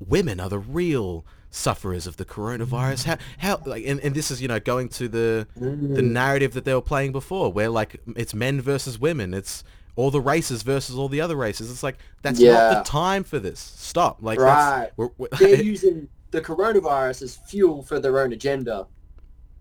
[0.00, 3.04] women are the real sufferers of the coronavirus.
[3.04, 6.10] How how like and, and this is you know going to the the mm.
[6.10, 9.64] narrative that they were playing before, where like it's men versus women, it's
[9.96, 11.70] all the races versus all the other races.
[11.70, 13.60] It's like that's not the time for this.
[13.60, 14.22] Stop.
[14.22, 14.88] Like Right.
[14.96, 18.86] we're, we're, They're using the coronavirus as fuel for their own agenda.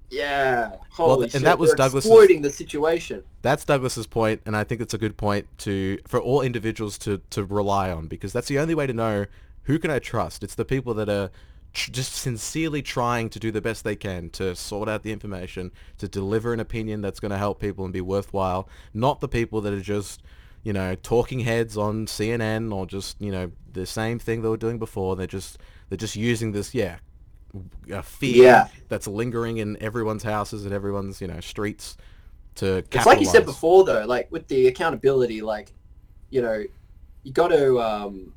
[0.10, 0.76] Yeah.
[0.90, 1.44] Holy and shit.
[1.44, 3.24] that was They're exploiting the situation.
[3.42, 7.22] that's Douglas's point, and I think it's a good point to for all individuals to
[7.32, 9.26] to rely on because that's the only way to know
[9.64, 10.44] who can I trust.
[10.44, 11.30] It's the people that are
[11.74, 15.72] tr- just sincerely trying to do the best they can to sort out the information,
[15.98, 19.60] to deliver an opinion that's going to help people and be worthwhile, not the people
[19.62, 20.24] that are just
[20.64, 24.58] you know talking heads on CNN or just you know the same thing they were
[24.58, 25.16] doing before.
[25.18, 25.58] They're just
[25.90, 26.98] they're just using this yeah
[27.92, 28.68] a fear Yeah.
[28.90, 31.98] that's lingering in everyone's houses and everyone's you know streets
[32.56, 35.74] to It's like you said before, though, like with the accountability, like,
[36.30, 36.64] you know,
[37.24, 38.34] you got to, um,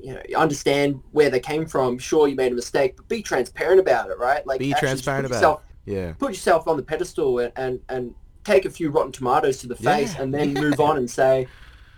[0.00, 1.98] you know, understand where they came from.
[1.98, 4.44] Sure, you made a mistake, but be transparent about it, right?
[4.46, 5.92] Like, Be transparent about yourself, it.
[5.92, 6.12] Yeah.
[6.14, 9.76] Put yourself on the pedestal and, and, and take a few rotten tomatoes to the
[9.76, 11.46] face Yeah, and then move on and say,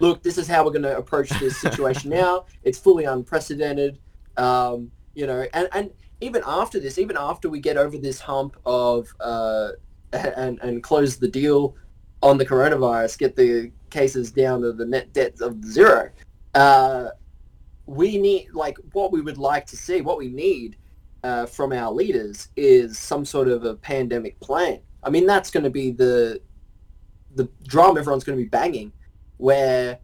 [0.00, 2.44] look, this is how we're going to approach this situation now.
[2.64, 3.98] It's fully unprecedented.
[4.36, 8.56] Um, you know, and, and even after this, even after we get over this hump
[8.64, 9.70] of uh,
[10.12, 11.76] and and close the deal
[12.22, 16.10] on the coronavirus, get the cases down to the net debt of zero.
[16.54, 17.08] Uh,
[17.86, 20.76] we need like what we would like to see, what we need
[21.22, 24.78] uh, from our leaders is some sort of a pandemic plan.
[25.02, 26.40] I mean, that's going to be the
[27.34, 28.92] the drum everyone's going to be banging,
[29.38, 29.98] where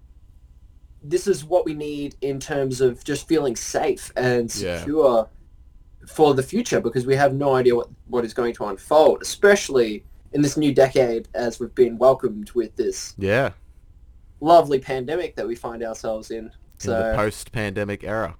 [1.03, 4.85] this is what we need in terms of just feeling safe and Yeah.
[6.11, 10.05] For the future because we have no idea what, what is going to unfold, especially
[10.33, 13.51] in this new decade as we've been welcomed with this Yeah.
[14.41, 16.45] lovely pandemic that we find ourselves in.
[16.47, 18.37] In So the post-pandemic era.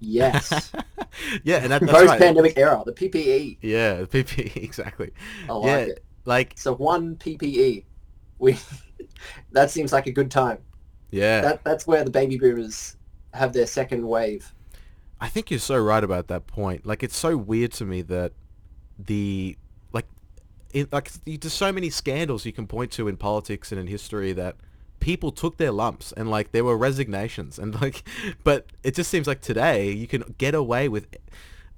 [0.00, 0.72] yes,
[1.44, 2.20] yeah, and that, that's post right.
[2.20, 3.58] pandemic era, the PPE.
[3.62, 5.10] Yeah, the PPE exactly.
[5.48, 6.04] I like yeah, it.
[6.26, 7.84] like So one PPE,
[8.38, 8.56] we
[9.52, 10.58] that seems like a good time.
[11.10, 11.40] yeah.
[11.40, 12.96] That that's where the baby boomers
[13.32, 14.52] have their second wave.
[15.20, 16.84] I think you're so right about that point.
[16.86, 18.32] Like, it's so weird to me that
[18.98, 19.56] the
[19.92, 20.06] like,
[20.72, 24.32] it, like there's so many scandals you can point to in politics and in history
[24.32, 24.56] that
[25.00, 28.02] people took their lumps and like there were resignations and like,
[28.44, 31.06] but it just seems like today you can get away with.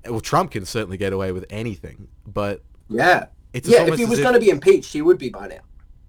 [0.05, 3.83] Well, Trump can certainly get away with anything, but Yeah, it's yeah.
[3.83, 5.61] If he as was going to be impeached, he would be by now,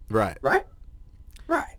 [0.09, 0.37] right.
[0.41, 0.65] right?
[1.47, 1.76] Right.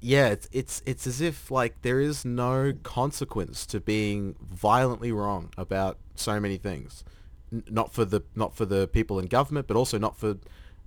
[0.00, 5.52] Yeah, it's it's it's as if like there is no consequence to being violently wrong
[5.56, 7.04] about so many things.
[7.52, 10.36] N- not for the not for the people in government, but also not for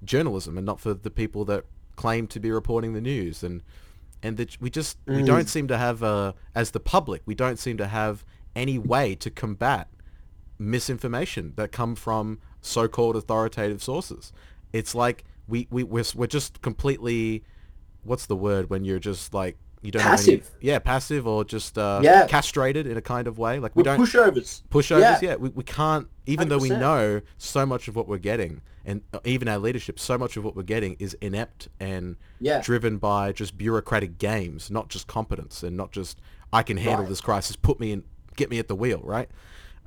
[0.03, 3.61] journalism and not for the people that claim to be reporting the news and
[4.23, 5.25] and that we just we mm.
[5.25, 8.23] don't seem to have a as the public we don't seem to have
[8.55, 9.87] any way to combat
[10.57, 14.31] misinformation that come from so-called authoritative sources.
[14.71, 17.43] It's like we, we we're, we're just completely
[18.03, 20.41] what's the word when you're just like you don't have Passive.
[20.61, 22.27] any, yeah passive or just uh, Yeah.
[22.27, 24.61] castrated in a kind of way like we We're don't pushovers.
[24.69, 25.19] pushovers Yeah.
[25.21, 29.01] yeah, we, we can't even though we know so much of what we're getting and
[29.13, 32.61] uh, even our leadership so much of what we're getting is inept and Yeah.
[32.61, 36.21] driven by just bureaucratic games not just competence and not just
[36.53, 37.09] i can handle Right.
[37.09, 38.03] this crisis put me in
[38.35, 39.29] get me at the wheel right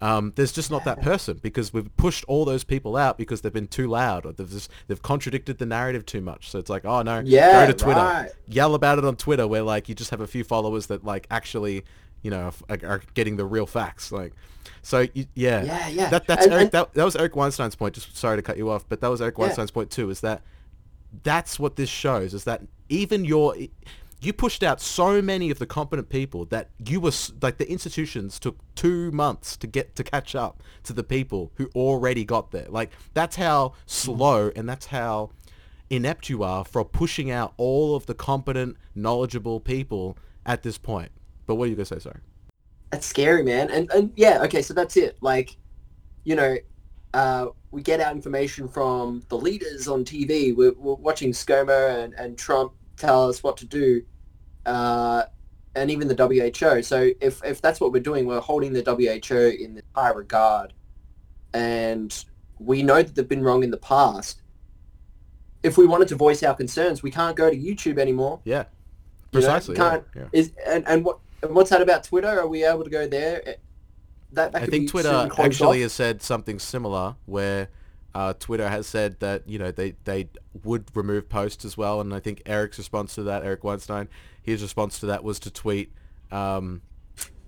[0.03, 3.53] um, there's just not that person because we've pushed all those people out because they've
[3.53, 6.85] been too loud or they've just they've contradicted the narrative too much so it's like
[6.85, 8.31] oh no Yeah, go to twitter right.
[8.49, 11.27] yell about it on twitter where like you just have a few followers that like
[11.31, 11.85] actually
[12.23, 14.33] you know are, are getting the real facts like
[14.83, 16.11] so you, yeah Yeah, yeah.
[16.11, 18.57] that that's And- Eric, and- that, that was Eric Weinstein's point just sorry to cut
[18.59, 19.45] you off but that was Eric Yeah.
[19.47, 20.43] Weinstein's point too is that
[21.23, 23.55] that's what this shows is that even your
[24.25, 27.13] you pushed out so many of the competent people that you were
[27.43, 31.69] like the institutions took two months to get to catch up to the people who
[31.75, 32.67] already got there.
[32.69, 35.31] Like that's how slow and that's how
[35.91, 40.17] inept you are for pushing out all of the competent, knowledgeable people
[40.47, 41.11] at this point.
[41.47, 42.21] But what are you gonna say, sorry?
[42.91, 43.71] That's scary, man.
[43.71, 45.17] And and yeah, okay, so that's it.
[45.21, 45.57] Like,
[46.25, 46.57] you know,
[47.13, 50.55] uh, we get our information from the leaders on TV.
[50.55, 54.03] We're, we're watching ScoMo and, and Trump tell us what to do,
[54.67, 55.25] uh,
[55.75, 56.83] and even the WHO.
[56.83, 60.73] So if, if that's what we're doing, we're holding the WHO in high regard,
[61.53, 62.25] and
[62.59, 64.41] we know that they've been wrong in the past.
[65.63, 68.41] If we wanted to voice our concerns, we can't go to YouTube anymore.
[68.45, 68.65] Yeah.
[69.33, 69.77] Precisely.
[69.77, 70.29] you yeah, can't- yeah.
[70.33, 72.29] Is and, and what and what's that about Twitter?
[72.29, 73.57] Are we able to go there?
[74.33, 75.85] That, that I think Twitter actually off.
[75.85, 77.69] has said something similar where
[78.15, 80.29] uh, Twitter has said that, you know, they, they
[80.63, 82.01] would remove posts as well.
[82.01, 84.09] And I think Eric's response to that, Eric Weinstein,
[84.43, 85.93] his response to that was to tweet,
[86.31, 86.83] um,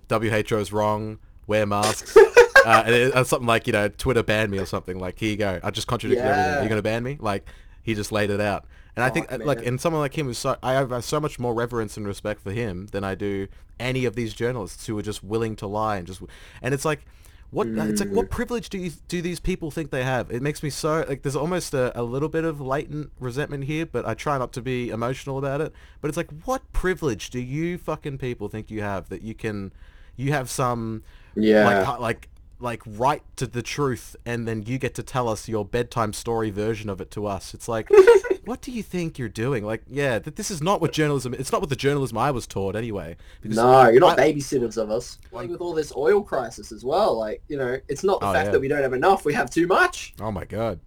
[0.09, 2.15] WHO's wrong, wear masks.
[2.65, 4.99] uh, and it, uh, something like, you know, Twitter banned me or something.
[4.99, 5.59] Like, here you go.
[5.63, 6.53] I just contradicted everything.
[6.53, 7.17] You're going to ban me?
[7.19, 7.47] Like,
[7.83, 8.65] he just laid it out.
[8.97, 9.67] And I think, uh, like, man.
[9.67, 12.51] and someone like him who's so, I have so much more reverence and respect for
[12.51, 13.47] him than I do
[13.79, 16.21] any of these journalists who are just willing to lie and just,
[16.61, 17.05] and it's like,
[17.51, 18.13] what it's like Mm.
[18.13, 21.21] what privilege do you do these people think they have it makes me so like
[21.21, 24.61] there's almost a, a little bit of latent resentment here but i try not to
[24.61, 25.71] be emotional about it
[26.01, 29.71] but it's like what privilege do you fucking people think you have that you can
[30.17, 31.03] you have some
[31.35, 31.65] Yeah.
[31.89, 32.29] like like
[32.59, 36.49] like right to the truth and then you get to tell us your bedtime story
[36.49, 37.87] version of it to us it's like
[38.45, 41.51] what do you think you're doing like yeah th- this is not what journalism it's
[41.51, 44.89] not what the journalism i was taught anyway because No, you're not I- babysitters of
[44.89, 45.19] us.
[45.31, 48.33] Like with all this oil crisis as well, like you know, it's not the Oh,
[48.33, 48.51] fact yeah.
[48.53, 50.13] that we don't have enough; we have too much.
[50.19, 50.79] oh my god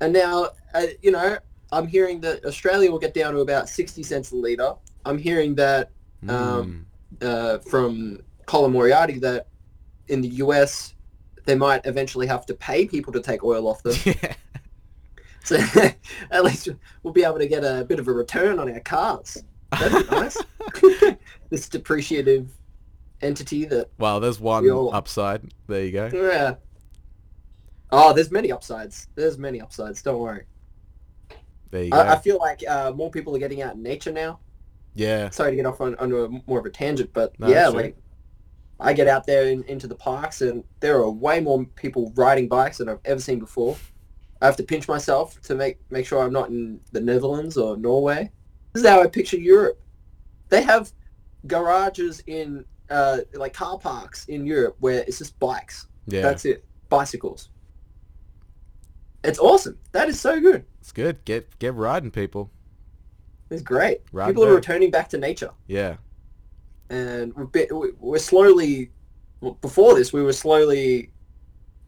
[0.00, 1.38] And now, uh, you know,
[1.72, 4.74] I'm hearing that Australia will get down to about sixty cents a liter.
[5.04, 5.90] I'm hearing that
[6.28, 6.86] Um,
[7.20, 9.48] uh, from Colin Moriarty that
[10.08, 10.94] in the US
[11.46, 13.94] they might eventually have to pay people to take oil off them.
[14.22, 14.34] Yeah
[15.44, 15.58] So
[16.30, 16.70] at least
[17.02, 19.42] we'll be able to get a bit of a return on our cars.
[19.72, 20.38] That'd be nice.
[21.50, 22.46] this depreciative
[23.20, 25.52] entity that Well, there's one all- upside.
[25.66, 26.08] There you go.
[26.14, 26.54] yeah.
[27.92, 29.06] Oh, there's many upsides.
[29.16, 30.00] There's many upsides.
[30.00, 30.44] Don't worry.
[31.70, 31.98] There you go.
[31.98, 34.40] I, I feel like uh, more people are getting out in nature now.
[34.94, 35.28] yeah.
[35.28, 37.96] Sorry to get off on, on a, more of a tangent, but No, yeah, like
[38.80, 42.48] I get out there in, into the parks, and there are way more people riding
[42.48, 43.76] bikes than I've ever seen before.
[44.42, 47.76] I have to pinch myself to make make sure I'm not in the Netherlands or
[47.76, 48.30] Norway.
[48.72, 49.80] This is how I picture Europe.
[50.48, 50.92] They have
[51.46, 55.86] garages in uh, like car parks in Europe where it's just bikes.
[56.06, 56.22] Yeah.
[56.22, 56.64] That's it.
[56.88, 57.48] Bicycles.
[59.22, 59.78] It's awesome.
[59.92, 60.64] That is so good.
[60.80, 61.24] it's good.
[61.24, 62.50] Get get riding, people.
[63.50, 64.02] It's great.
[64.12, 65.50] Ride People are returning back to nature.
[65.66, 65.96] Yeah.
[66.90, 67.32] And
[67.98, 68.90] we're slowly
[69.40, 71.10] well, before this we were slowly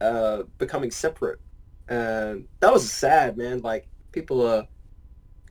[0.01, 1.41] uh, becoming separate.
[1.89, 3.61] And that was sad man.
[3.61, 4.67] Like people are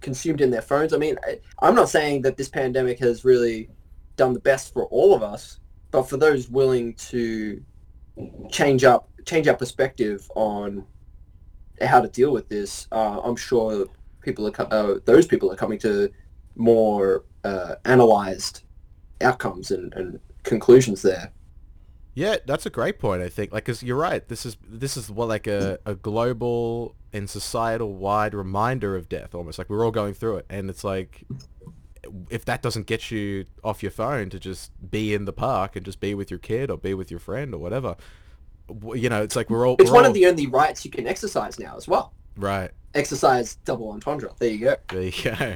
[0.01, 0.93] consumed in their phones.
[0.93, 1.17] I mean
[1.59, 3.69] i'm not saying that this pandemic has really
[4.17, 5.59] done the best for all of us
[5.91, 7.63] but for those willing to
[8.49, 10.85] change up change our perspective on
[11.81, 13.87] how to deal with this uh, i'm sure
[14.21, 16.09] people are uh, those people are coming to
[16.55, 18.64] more uh, analyzed
[19.21, 21.31] outcomes and, and conclusions there.
[22.13, 23.21] Yeah, that's a great point.
[23.21, 24.25] I think, like, cause you're right.
[24.27, 29.35] This is this is what like a, a global and societal wide reminder of death,
[29.35, 31.25] almost like we're all going through it, and it's like
[32.29, 35.83] if that doesn't get you off your phone to just be in the park and
[35.83, 37.95] just be with your kid or be with your friend or whatever,
[38.93, 40.91] you know, it's like we're all It's we're one all- of the only rights you
[40.91, 42.13] can exercise now as well.
[42.37, 42.71] right.
[42.93, 44.31] Exercise double entendre.
[44.39, 44.75] There you go.
[44.87, 45.55] There you go.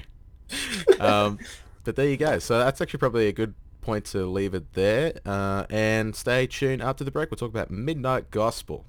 [0.99, 1.39] um,
[1.84, 2.39] but there you go.
[2.39, 5.13] So that's actually probably a good point to leave it there.
[5.25, 7.32] Uh, and stay tuned after the break.
[7.32, 8.86] We'll talk about Midnight Gospel.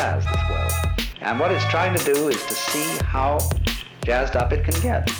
[0.00, 0.72] Jazz, this world.
[1.20, 3.38] And what it's trying to do is to see how
[4.02, 5.19] jazzed up it can get.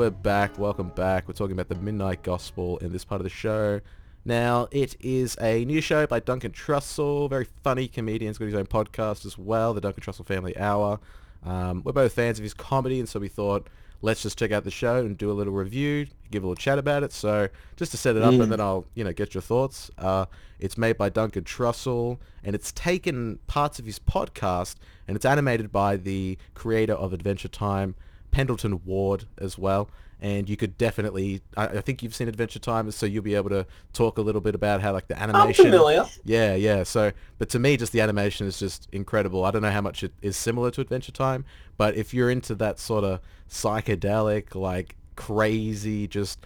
[0.00, 0.58] We're back.
[0.58, 1.28] Welcome back.
[1.28, 3.82] We're talking about the Midnight Gospel in this part of the show.
[4.24, 8.30] Now, it is a new show by Duncan Trussell, very funny comedian.
[8.30, 11.00] He's got his own podcast as well, the Duncan Trussell Family Hour.
[11.44, 13.68] Um, we're both fans of his comedy, and so we thought,
[14.00, 16.78] let's just check out the show and do a little review, give a little chat
[16.78, 17.12] about it.
[17.12, 19.90] So just to set it up, and then I'll, you know, get your thoughts.
[19.98, 20.24] Uh,
[20.58, 24.76] it's made by Duncan Trussell, and it's taken parts of his podcast,
[25.06, 27.96] and it's animated by the creator of Adventure Time,
[28.30, 29.90] Pendleton Ward as well.
[30.22, 33.48] And you could definitely, I, I think you've seen Adventure Time, so you'll be able
[33.50, 35.66] to talk a little bit about how like the animation.
[35.66, 36.04] I'm familiar.
[36.24, 36.82] Yeah, yeah.
[36.82, 39.46] So, but to me, just the animation is just incredible.
[39.46, 41.46] I don't know how much it is similar to Adventure Time,
[41.78, 46.44] but if you're into that sort of psychedelic, like crazy, just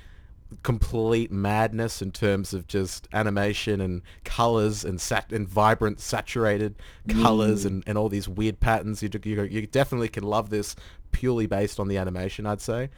[0.62, 6.74] complete madness in terms of just animation and colors and sat and vibrant saturated
[7.22, 9.02] colors and, and all these weird patterns.
[9.02, 10.76] You, you you definitely can love this
[11.12, 12.90] purely based on the animation I'd say.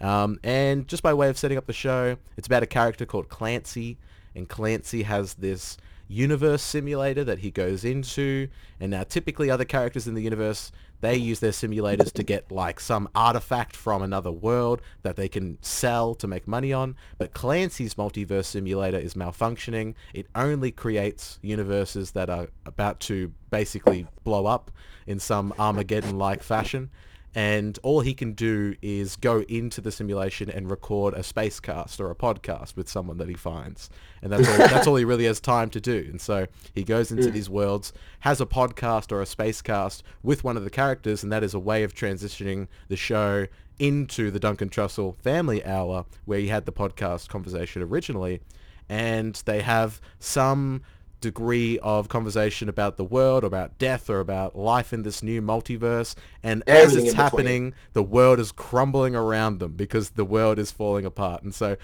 [0.00, 3.28] Um, and just by way of setting up the show it's about a character called
[3.28, 3.98] Clancy
[4.34, 5.76] and Clancy has this
[6.08, 8.48] universe simulator that he goes into
[8.80, 12.80] and now typically other characters in the universe they use their simulators to get like
[12.80, 16.96] some artifact from another world that they can sell to make money on.
[17.18, 19.94] But Clancy's multiverse simulator is malfunctioning.
[20.14, 24.70] It only creates universes that are about to basically blow up
[25.06, 26.90] in some Armageddon like fashion
[27.34, 32.00] and all he can do is go into the simulation and record a space cast
[32.00, 33.88] or a podcast with someone that he finds.
[34.20, 36.06] And that's all that's all he really has time to do.
[36.10, 37.32] And so he goes into mm.
[37.32, 41.30] these worlds has a podcast or a space cast with one of the characters and
[41.32, 43.46] that is a way of transitioning the show
[43.78, 48.40] into the Duncan Trussell family hour where he had the podcast conversation originally.
[48.88, 50.82] And they have some
[51.20, 55.42] degree of conversation about the world, or about death, or about life in this new
[55.42, 56.14] multiverse.
[56.42, 61.04] And as it's happening, the world is crumbling around them because the world is falling
[61.04, 61.42] apart.
[61.42, 61.76] And so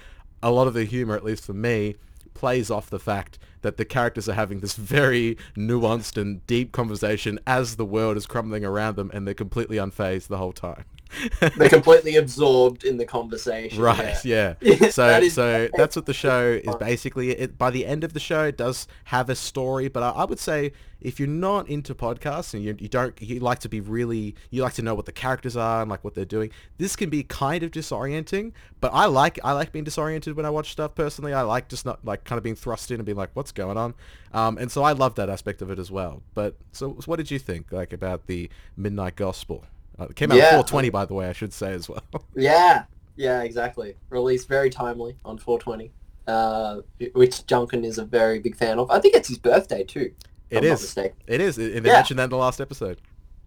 [0.42, 1.96] a lot of the humor, at least for me,
[2.34, 7.38] plays off the fact that the characters are having this very nuanced and deep conversation
[7.46, 10.84] as the world is crumbling around them and they're completely unfazed the whole time.
[11.56, 13.80] They're completely absorbed in the conversation.
[13.82, 14.54] Right, yeah.
[14.60, 17.30] Yeah, So that is- so that's what the show is basically.
[17.30, 20.24] It by the end of the show, it does have a story, but I, I
[20.24, 23.80] would say if you're not into podcasts and you, you don't you like to be
[23.80, 26.96] really you like to know what the characters are and like what they're doing, this
[26.96, 28.52] can be kind of disorienting.
[28.80, 31.32] But I like I like being disoriented when I watch stuff personally.
[31.32, 33.76] I like just not like kind of being thrust in and being like, what's going
[33.76, 33.94] on?
[34.32, 36.22] Um, and so I love that aspect of it as well.
[36.34, 39.64] But so, so what did you think like about the Midnight Gospel?
[39.98, 40.50] Uh, it came out Yeah.
[40.50, 42.02] 420 by the way, I should say as well.
[42.34, 42.84] Yeah,
[43.16, 43.94] yeah, exactly.
[44.10, 45.90] Released very timely on 420,
[46.26, 46.80] uh,
[47.14, 48.90] which Duncan is a very big fan of.
[48.90, 50.12] I think it's his birthday too.
[50.50, 50.96] It is.
[51.26, 51.58] It is.
[51.58, 51.96] And they Yeah.
[51.96, 53.00] mentioned that in the last episode.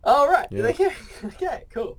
[0.04, 0.47] Oh right.
[0.52, 0.64] Yeah.
[0.68, 0.91] Okay.
[1.26, 1.64] okay.
[1.74, 1.97] Cool.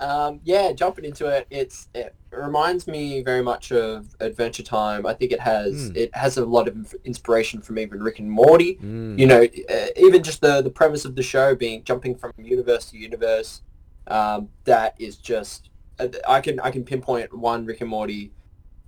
[0.00, 5.04] Um, yeah, jumping into it, it's it reminds me very much of Adventure Time.
[5.06, 5.96] I think it has Hmm.
[5.96, 8.76] it has a lot of inspiration from even Rick and Morty.
[8.76, 9.18] Mm.
[9.18, 12.90] You know, uh, even just the the premise of the show being jumping from universe
[12.90, 13.62] to universe.
[14.08, 18.32] Um, that is just uh, I can I can pinpoint one Rick and Morty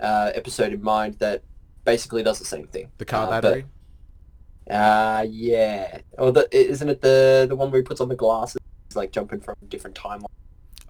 [0.00, 1.42] uh, episode in mind that
[1.84, 2.90] basically does the same thing.
[2.98, 3.64] The car Uh, but- battery.
[4.70, 5.98] uh yeah.
[6.18, 8.60] Or the isn't it the the one where he puts on the glasses,
[8.94, 10.26] like jumping from different timelines?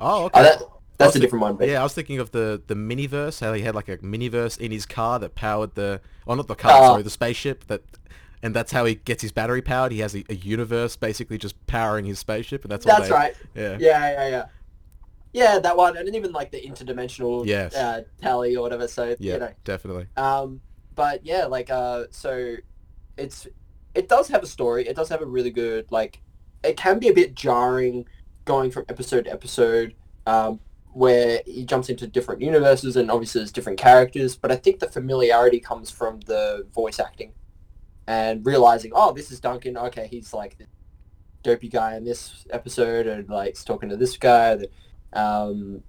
[0.00, 0.40] Oh, okay.
[0.40, 0.62] Oh, that,
[0.98, 1.56] that's a different one.
[1.56, 3.40] But yeah, I was thinking of the the miniverse.
[3.40, 6.54] How he had like a miniverse in his car that powered the, oh, not the
[6.54, 6.86] car, Oh.
[6.88, 7.66] sorry, the spaceship.
[7.68, 7.82] That,
[8.42, 9.92] and that's how he gets his battery powered.
[9.92, 12.96] He has a, a universe basically just powering his spaceship, and that's all.
[12.96, 13.34] that's they- right.
[13.54, 13.76] Yeah.
[13.80, 14.44] Yeah, yeah, yeah.
[15.32, 17.74] Yeah, that one, and even like the interdimensional Yes.
[17.76, 18.88] uh, tally or whatever.
[18.88, 20.06] So Yeah, you know, definitely.
[20.16, 20.60] um,
[20.96, 22.56] but yeah, like uh, so
[23.16, 23.46] it's
[23.94, 24.88] it does have a story.
[24.88, 26.20] It does have a really good like.
[26.64, 28.06] It can be a bit jarring
[28.44, 29.94] going from episode to episode,
[30.26, 30.58] um,
[30.92, 34.34] where he jumps into different universes and obviously there's different characters.
[34.36, 37.32] But I think the familiarity comes from the voice acting,
[38.06, 39.76] and realizing, oh, this is Duncan.
[39.76, 40.66] Okay, he's like the
[41.42, 44.58] dopey guy in this episode, and like he's talking to this guy.
[45.12, 45.82] Um,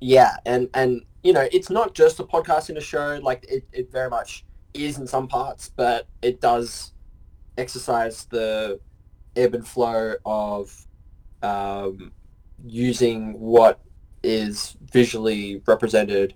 [0.00, 3.18] yeah, and and you know, it's not just a podcast in a show.
[3.22, 4.44] Like it, it very much
[4.74, 6.92] is in some parts, but it does
[7.56, 8.80] exercise the
[9.36, 10.86] ebb and flow of
[11.42, 12.12] um,
[12.64, 13.80] using what
[14.22, 16.34] is visually represented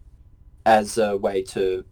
[0.67, 1.85] as a way to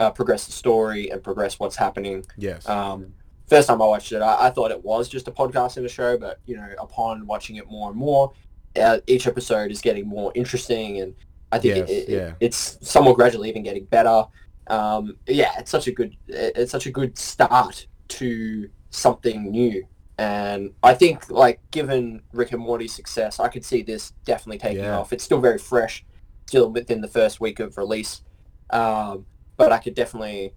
[0.00, 2.24] uh, progress the story and progress what's happening.
[2.36, 2.68] Yes.
[2.68, 3.12] Um,
[3.48, 5.88] first time I watched it, I, I thought it was just a podcast and a
[5.88, 8.32] show, but you know, upon watching it more and more,
[8.80, 11.14] uh, each episode is getting more interesting, and
[11.50, 12.32] I think Yes, it, it, yeah.
[12.40, 14.24] it's somewhat gradually even getting better.
[14.68, 19.86] Um, yeah, it's such a good, it- it's such a good start to something new.
[20.18, 24.82] and I think like given Rick and Morty's success, I could see this definitely taking
[24.84, 24.98] Yeah.
[24.98, 25.12] off.
[25.12, 26.04] It's still very fresh,
[26.46, 28.22] still within the first week of release,
[28.70, 29.26] um,
[29.58, 30.54] but I could definitely,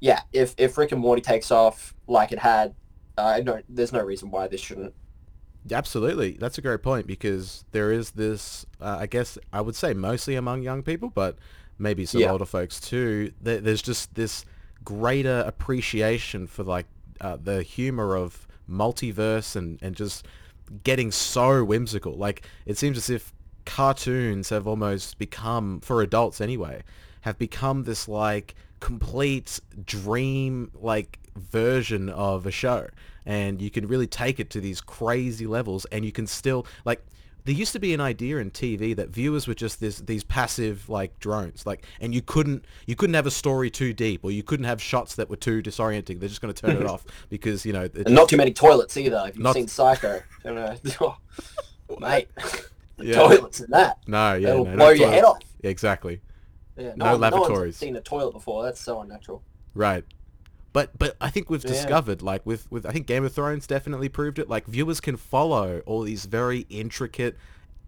[0.00, 2.74] yeah, if if Rick and Morty takes off like it had,
[3.18, 3.64] I don't.
[3.68, 4.94] There's no reason why this shouldn't.
[5.70, 8.64] Absolutely, that's a great point because there is this.
[8.80, 11.36] Uh, I guess I would say mostly among young people, but
[11.78, 12.26] maybe some Yeah.
[12.26, 13.32] older folks too.
[13.42, 14.44] There, there's just this
[14.84, 16.86] greater appreciation for like
[17.20, 20.26] uh, the humor of multiverse and and just
[20.82, 22.16] getting so whimsical.
[22.16, 23.34] Like it seems as if
[23.66, 26.82] cartoons have almost become, for adults anyway,
[27.22, 32.88] have become this like complete dream like version of a show
[33.26, 37.04] and you can really take it to these crazy levels and you can still like
[37.44, 40.88] there used to be an idea in TV that viewers were just this these passive
[40.88, 44.42] like drones like and you couldn't you couldn't have a story too deep or you
[44.42, 47.64] couldn't have shots that were too disorienting they're just going to turn it off because
[47.64, 49.22] you know it And not too many toilets either.
[49.28, 51.16] If you've Not- seen Psycho, you know, oh,
[52.00, 52.28] mate,
[52.96, 53.14] the Yeah.
[53.16, 53.98] toilets in that.
[54.06, 55.38] no yeah It'll no, blow your head off.
[55.62, 56.20] exactly
[56.76, 57.76] Yeah, No one- one's lavatories.
[57.76, 58.62] seen a toilet before.
[58.64, 59.42] That's so unnatural.
[59.74, 60.04] Right.
[60.72, 61.70] But but I think we've Yeah.
[61.72, 65.16] discovered like with with I think Game of Thrones definitely proved it like viewers can
[65.16, 67.36] follow all these very intricate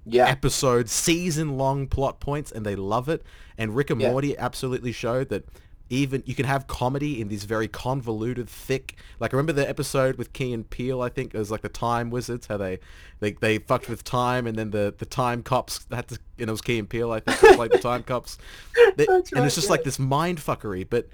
[0.04, 0.26] Yeah.
[0.28, 3.22] episode season long plot points and they love it
[3.56, 4.10] and Rick and Yeah.
[4.10, 5.44] Morty absolutely showed that
[5.92, 10.32] even you can have comedy in these very convoluted thick like remember the episode with
[10.32, 12.78] Key and Peele I think it was like the time wizards how they
[13.20, 16.50] they, they fucked with time and then the the time cops had to and it
[16.50, 18.38] was Key and Peele I think played the time cops
[18.96, 19.72] They- That's and it's just yeah.
[19.72, 21.08] like this mind fuckery but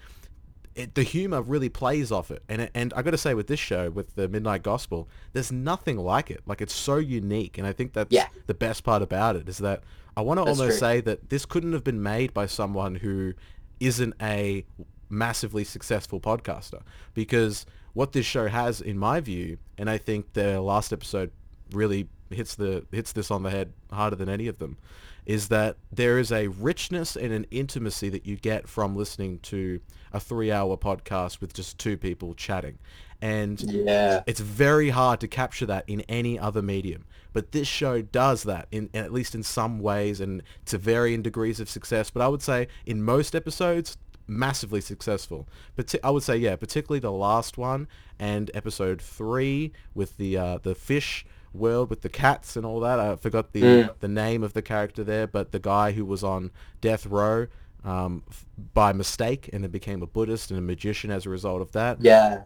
[0.77, 3.49] it, the humor really plays off it and it, and I got to say with
[3.49, 7.67] this show with the Midnight Gospel there's nothing like it like it's so unique and
[7.67, 8.29] I think that's Yeah.
[8.47, 9.83] the best part about it is that
[10.17, 10.79] I want to almost true.
[10.79, 13.35] say that this couldn't have been made by someone who
[13.81, 14.65] isn't a
[15.09, 16.83] massively successful podcaster.
[17.15, 21.31] Because what this show has in my view and I think the last episode
[21.73, 24.79] really hits the hits this on the head harder than any of them
[25.27, 29.79] is that there is a richness and an intimacy that you get from listening to
[30.13, 32.79] a 3-hour podcast with just two people chatting
[33.21, 34.23] and Yeah.
[34.27, 37.05] it's very hard to capture that in any other medium.
[37.33, 41.61] But this show does that, in at least in some ways, and to varying degrees
[41.61, 42.11] of success.
[42.11, 43.97] But I would say in most episodes,
[44.27, 45.49] massively successful.
[45.77, 47.89] But I would say, yeah, particularly the last one
[48.19, 53.01] and episode three with the uh, the fish world with the cats and all that.
[53.01, 53.95] I forgot the Mm.
[54.01, 56.51] the name of the character there, but the guy who was on
[56.81, 57.47] death row
[57.85, 58.45] um, f-
[58.75, 61.99] by mistake and then became a Buddhist and a magician as a result of that.
[62.01, 62.43] Yeah.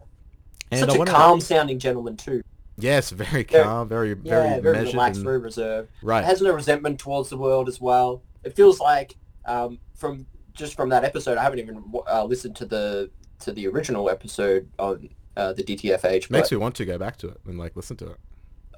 [0.81, 2.41] And Such I a calm sounding gentleman too.
[2.77, 4.93] Yes, very Very- calm, very Yeah, very, very, measured.
[4.93, 5.89] relaxed, and- very reserved.
[6.01, 6.23] right.
[6.23, 8.23] Has no resentment towards the world as well.
[8.43, 9.15] It feels like
[9.45, 13.09] um, from just from that episode, I haven't even uh, listened to the
[13.39, 16.29] to the original episode on uh, the DTFH.
[16.29, 18.17] Makes me want to go back to it and like listen to it.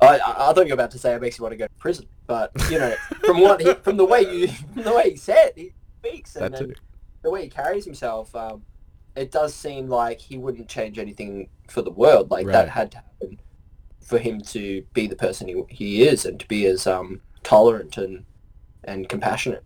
[0.01, 1.67] I, I I thought you were about to say it makes you want to go
[1.67, 2.93] to prison, but you know,
[3.23, 6.53] from what he, from the way you from the way he said, he speaks and
[6.53, 6.73] then
[7.21, 8.63] the way he carries himself, um,
[9.15, 12.31] it does seem like he wouldn't change anything for the world.
[12.31, 12.53] Like Right.
[12.53, 13.39] that had to happen
[14.01, 17.97] for him to be the person he, he is and to be as um, tolerant
[17.97, 18.25] and
[18.83, 19.63] and compassionate.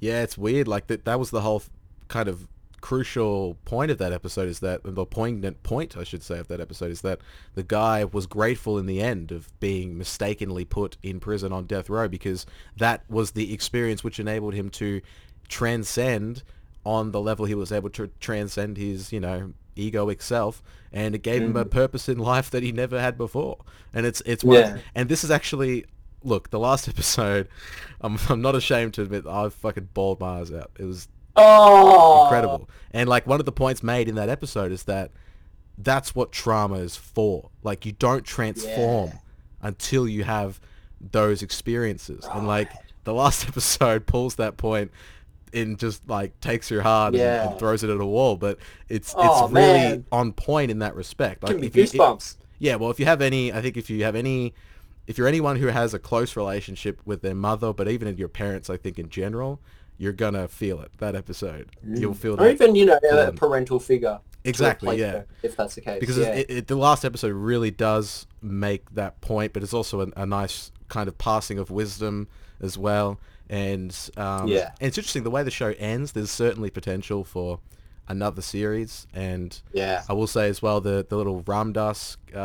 [0.00, 0.68] Yeah, it's weird.
[0.68, 1.04] Like that.
[1.04, 1.62] That was the whole
[2.08, 2.46] kind of
[2.80, 4.48] crucial point of that episode.
[4.48, 7.20] Is that the poignant point, I should say, of that episode is that
[7.54, 11.88] the guy was grateful in the end of being mistakenly put in prison on death
[11.90, 12.46] row because
[12.76, 15.00] that was the experience which enabled him to
[15.48, 16.42] transcend
[16.84, 20.62] on the level he was able to transcend his, you know, egoic self
[20.92, 21.70] and it gave him a mm.
[21.70, 23.58] purpose in life that he never had before.
[23.92, 24.78] And it's it's one Yeah.
[24.94, 25.84] and this is actually
[26.24, 27.48] look the last episode
[28.00, 30.70] I'm, I'm not ashamed to admit I fucking bawled my eyes out.
[30.78, 32.68] It was Oh, incredible.
[32.90, 35.12] And like one of the points made in that episode is that
[35.76, 37.50] that's what trauma is for.
[37.62, 39.18] Like you don't transform Yeah.
[39.62, 40.60] until you have
[41.00, 42.26] those experiences.
[42.32, 42.72] And like
[43.04, 44.90] the last episode pulls that point
[45.54, 47.50] and just like takes your heart and, Yeah.
[47.50, 50.04] and throws it at a wall but it's Oh, it's really man.
[50.12, 52.36] on point in that respect like Give me if you- goosebumps.
[52.58, 54.54] yeah, well, if you have any, I think if you have any,
[55.06, 58.68] if you're anyone who has a close relationship with their mother, but even your parents,
[58.68, 59.60] I think in general,
[59.96, 60.90] you're gonna feel it.
[60.98, 64.20] That episode, you'll feel or that even you know a um, parental figure.
[64.44, 65.00] exactly.
[65.00, 65.98] Yeah, if that's the case.
[66.00, 66.34] because yeah.
[66.34, 70.26] it, it, the last episode really does make that point, but it's also a, a
[70.26, 72.28] nice kind of passing of wisdom
[72.60, 73.18] as well.
[73.50, 74.70] And um, Yeah.
[74.80, 76.12] and it's interesting the way the show ends.
[76.12, 77.60] There's certainly potential for
[78.08, 80.02] another series, and yeah.
[80.08, 82.38] I will say as well the the little Ram Dass uh,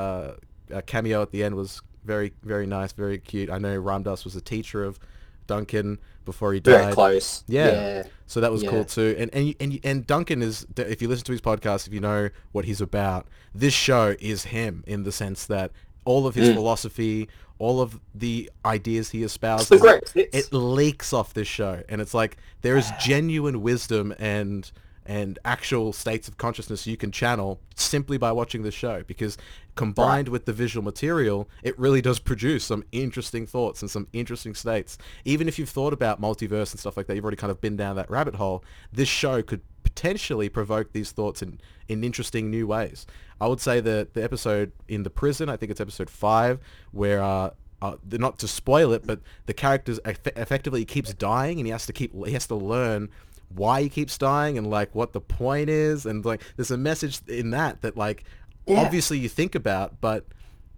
[0.74, 3.50] uh, cameo at the end was very very nice, very cute.
[3.50, 5.00] I know Ram Dass was a teacher of
[5.48, 6.72] Duncan before he died.
[6.84, 7.44] Very close.
[7.48, 7.66] Yeah.
[7.72, 8.04] yeah.
[8.28, 8.70] So that was Yeah.
[8.70, 9.16] cool too.
[9.18, 12.30] And and and and Duncan is if you listen to his podcast, if you know
[12.54, 15.72] what he's about, this show is him in the sense that
[16.06, 16.56] all of his Mm.
[16.56, 17.30] philosophy,
[17.60, 19.70] all of the ideas he espouses.
[19.70, 21.82] the great it leaks off this show.
[21.90, 24.70] And it's like there is genuine wisdom and
[25.06, 29.38] and actual states of consciousness you can channel simply by watching this show because
[29.76, 34.56] combined with the visual material it really does produce some interesting thoughts and some interesting
[34.56, 34.98] states.
[35.26, 37.76] Even if you've thought about multiverse and stuff like that you've already kind of been
[37.76, 39.62] down that rabbit hole this show could
[39.94, 43.06] potentially provoke these thoughts in in interesting new ways
[43.40, 46.60] i would say that the episode in the prison i think it's episode five
[46.92, 47.50] where uh
[47.82, 51.86] uh, not to spoil it, but the character eff- effectively keeps dying, and he has
[51.86, 53.10] to keep he has to learn
[53.54, 57.20] why he keeps dying and like what the point is, and like there's a message
[57.28, 58.24] in that that like
[58.66, 58.80] Yeah.
[58.80, 60.24] obviously you think about, but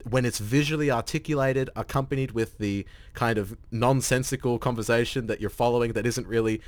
[0.09, 6.07] when it's visually articulated, accompanied with the kind of nonsensical conversation that you're following that
[6.07, 6.59] isn't really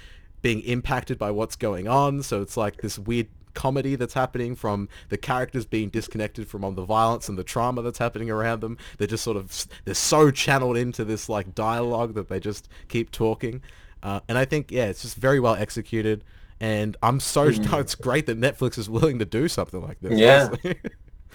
[0.41, 3.27] being impacted by what's going on, so it's like this weird
[3.57, 7.81] comedy that's happening from the characters being disconnected from all the violence and the trauma
[7.81, 8.77] that's happening around them.
[8.97, 13.11] They're just sort of they're so channeled into this like dialogue that they just keep
[13.11, 13.61] talking.
[14.03, 16.23] Uh, and I think yeah, it's just very well executed.
[16.59, 20.19] And I'm so it's great that Netflix is willing to do something like this.
[20.19, 20.49] Yeah.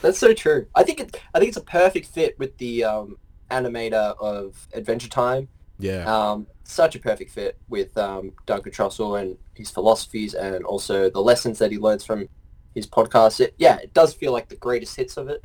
[0.00, 0.66] That's so true.
[0.74, 1.20] I think it.
[1.34, 3.16] I think it's a perfect fit with the um,
[3.50, 5.48] animator of Adventure Time.
[5.82, 6.04] Yeah.
[6.04, 11.20] Um, such a perfect fit with um, Duncan Trussell and his philosophies, and also the
[11.20, 12.28] lessons that he learns from
[12.74, 13.40] his podcast.
[13.40, 15.44] It, yeah, it does feel like the greatest hits of it.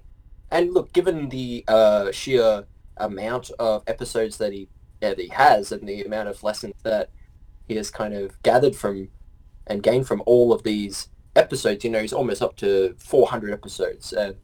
[0.52, 2.66] And look, given the uh, sheer
[2.98, 4.70] amount of episodes that he
[5.02, 7.10] that he has, and the amount of lessons that
[7.68, 9.10] he has kind of gathered from
[9.68, 14.14] and gained from all of these episodes, you know, he's almost up to 400 episodes,
[14.14, 14.36] and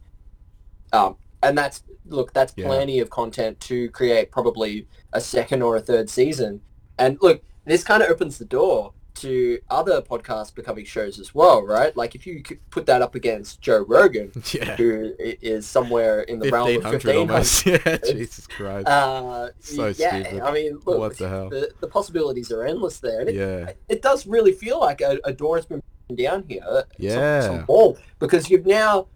[0.92, 2.68] um, and that's look, that's Yeah.
[2.68, 6.62] plenty of content to create probably a second or a third season.
[6.98, 11.62] And look, this kind of opens the door to other podcasts becoming shows as well,
[11.62, 11.96] right?
[11.96, 14.76] Like if you could put that up against Joe Rogan, yeah.
[14.76, 17.32] who is somewhere in the realm of 1500 1500.
[17.32, 17.66] almost.
[17.66, 18.88] Yeah, Jesus Christ.
[18.88, 20.42] Uh, So yeah, stupid.
[20.42, 21.50] I mean, look, What the hell?
[21.50, 23.20] The, the possibilities are endless there.
[23.22, 23.72] And it, yeah.
[23.88, 25.82] it does really feel like a, a door has been
[26.16, 26.62] down here.
[26.68, 27.42] uh, some- Yeah.
[27.68, 29.08] Some because you've now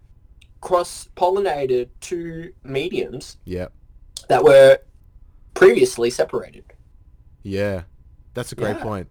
[0.60, 3.68] cross-pollinated two mediums Yeah.
[4.28, 4.78] that were
[5.54, 6.64] previously separated.
[7.42, 7.82] Yeah,
[8.34, 8.82] that's a great Yeah.
[8.82, 9.08] point.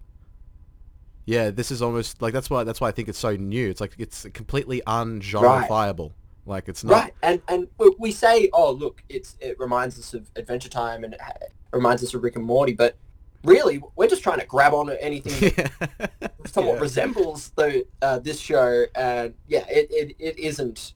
[1.26, 3.70] Yeah, this is almost like that's why that's why I think it's so new.
[3.70, 6.14] It's like it's completely ungenreifiable.
[6.46, 6.94] Like it's not.
[6.94, 7.68] Right, and and
[8.00, 11.34] we- say, oh look, it's it reminds us of Adventure Time and it ha-
[11.74, 12.96] reminds us of Rick and Morty, but
[13.44, 15.52] really we're just trying to grab on to anything
[16.20, 16.82] that somewhat Yeah.
[16.82, 20.94] resembles the uh, this show, and yeah, it, it, it isn't,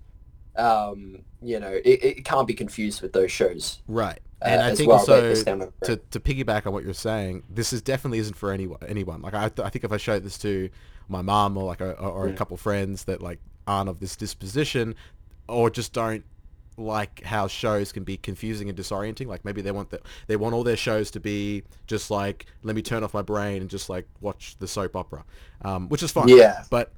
[0.55, 3.79] um, you know, it, it can't be confused with those shows.
[3.87, 6.73] Right, uh, and I think well, also they- they stand on- to, to piggyback on
[6.73, 8.79] what you're saying, this is definitely isn't for anyone.
[8.87, 10.69] Anyone like I, I think if I showed this to
[11.07, 12.37] my mom or like a, or a Mm.
[12.37, 14.95] couple friends that like aren't of this disposition,
[15.47, 16.23] or just don't
[16.77, 19.27] like how shows can be confusing and disorienting.
[19.27, 22.75] Like maybe they want that they want all their shows to be just like let
[22.75, 25.23] me turn off my brain and just like watch the soap opera,
[25.63, 26.27] um, which is fine.
[26.29, 26.63] Yeah.
[26.69, 26.91] but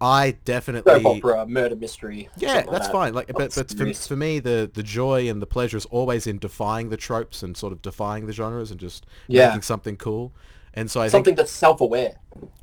[0.00, 2.28] I definitely soap opera, murder mystery.
[2.36, 2.92] yeah, something like that's that.
[2.92, 3.14] fine.
[3.14, 6.38] Like, but, but for, for me, the the joy and the pleasure is always in
[6.38, 9.48] defying the tropes and sort of defying the genres and just Yeah.
[9.48, 10.32] making something cool.
[10.74, 12.16] And so I something think that's self-aware.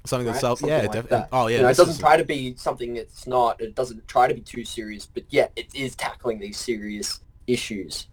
[0.05, 0.33] something right?
[0.33, 1.29] that's self, Something yeah, like def- that.
[1.31, 3.59] oh yeah, You know, it doesn't is- try to be something it's not.
[3.59, 8.07] It doesn't try to be too serious, but yet it is tackling these serious issues,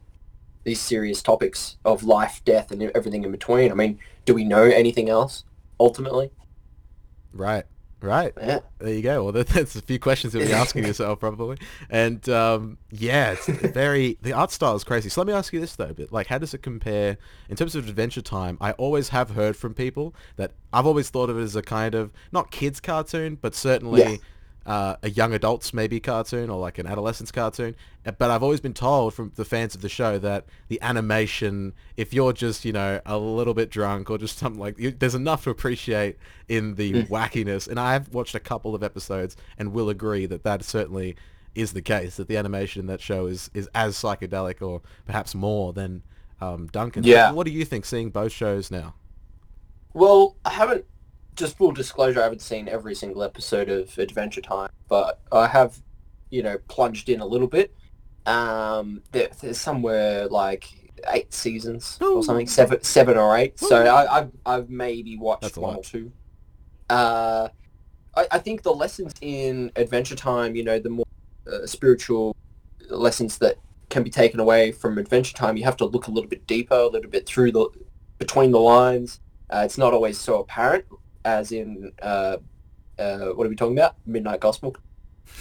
[0.65, 3.71] these serious topics of life, death, and everything in between.
[3.71, 5.45] I mean, do we know anything else?
[5.79, 6.31] Ultimately,
[7.35, 7.65] right,
[8.03, 8.33] right.
[8.41, 8.61] yeah.
[8.79, 9.25] There you go.
[9.25, 11.59] Well, that, that's a few questions you'll be asking yourself probably.
[11.89, 15.09] And um, yeah, it's very the art style is crazy.
[15.09, 17.75] So let me ask you this though, but like, how does it compare in terms
[17.75, 18.57] of Adventure Time?
[18.61, 21.95] I always have heard from people that I've always thought of it as a kind
[21.95, 24.03] of not kids cartoon, but certainly.
[24.03, 24.17] Yeah.
[24.71, 27.75] Uh, a young adults maybe cartoon or like an adolescence cartoon
[28.07, 31.73] Uh, but I've always been told from the fans of the show that the animation
[31.97, 35.17] if you're just you know a little bit drunk or just something like you, there's
[35.17, 36.15] enough to appreciate
[36.49, 40.63] in the wackiness and I've watched a couple of episodes and will agree that that
[40.63, 41.17] certainly
[41.57, 45.35] is the case that the animation in that show is is as psychedelic or perhaps
[45.35, 46.03] more than
[46.41, 47.33] um, Duncan Yeah.
[47.33, 48.95] what do you think seeing both shows now
[49.95, 50.85] Well, I haven't.
[51.37, 55.81] Just full disclosure, I haven't seen every single episode of Adventure Time, but I have,
[56.31, 57.75] you know, plunged in a little bit.
[58.27, 60.69] Um, there, there's somewhere like
[61.09, 63.59] eight seasons or something, seven, seven or eight.
[63.59, 66.13] So I, I've, I've maybe watched That's one or two.
[66.91, 67.49] Uh,
[68.17, 71.07] I, I think the lessons in Adventure Time, you know, the more
[71.51, 72.37] uh, spiritual
[72.91, 73.57] lessons that
[73.89, 76.75] can be taken away from Adventure Time, you have to look a little bit deeper,
[76.75, 77.69] a little bit through the
[78.19, 79.21] between the lines.
[79.49, 80.85] Uh, it's not always so apparent,
[81.25, 82.37] as in uh,
[82.99, 83.97] uh, what are we talking about?
[84.07, 84.77] Midnight Gospel.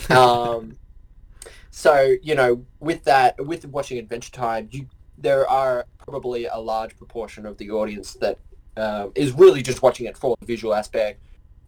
[0.10, 0.78] Um,
[1.72, 6.98] so you know, with that, with watching Adventure Time, you there are probably a large
[6.98, 8.38] proportion of the audience that
[8.78, 11.22] um, is really just watching it for the visual aspect,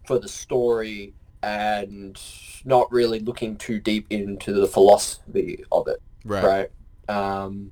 [0.08, 2.20] for the story, and
[2.64, 6.02] not really looking too deep into the philosophy of it.
[6.24, 6.70] Right.
[7.10, 7.14] right?
[7.14, 7.72] Um,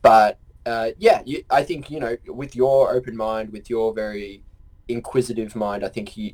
[0.00, 4.42] but uh, yeah, you, I think you know, with your open mind, with your very
[4.88, 6.32] inquisitive mind, I think you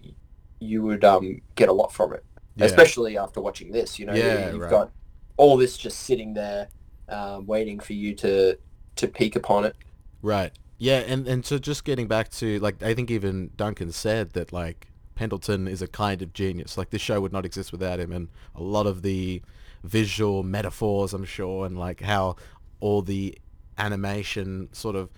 [0.61, 2.25] you would um, get a lot from it,
[2.57, 2.67] Yeah.
[2.67, 3.99] especially after watching this.
[3.99, 4.71] You know, Yeah, you've right.
[4.71, 4.93] got
[5.37, 6.69] all this just sitting there,
[7.09, 8.59] um, waiting for you to
[8.97, 9.77] to peek upon it.
[10.23, 10.53] Right.
[10.79, 14.53] Yeah, and and so just getting back to like I think even Duncan said that
[14.53, 16.77] like Pendleton is a kind of genius.
[16.79, 19.43] Like this show would not exist without him and a lot of the
[19.83, 22.37] visual metaphors I'm sure and like how
[22.81, 23.37] all the
[23.79, 25.11] animation sort of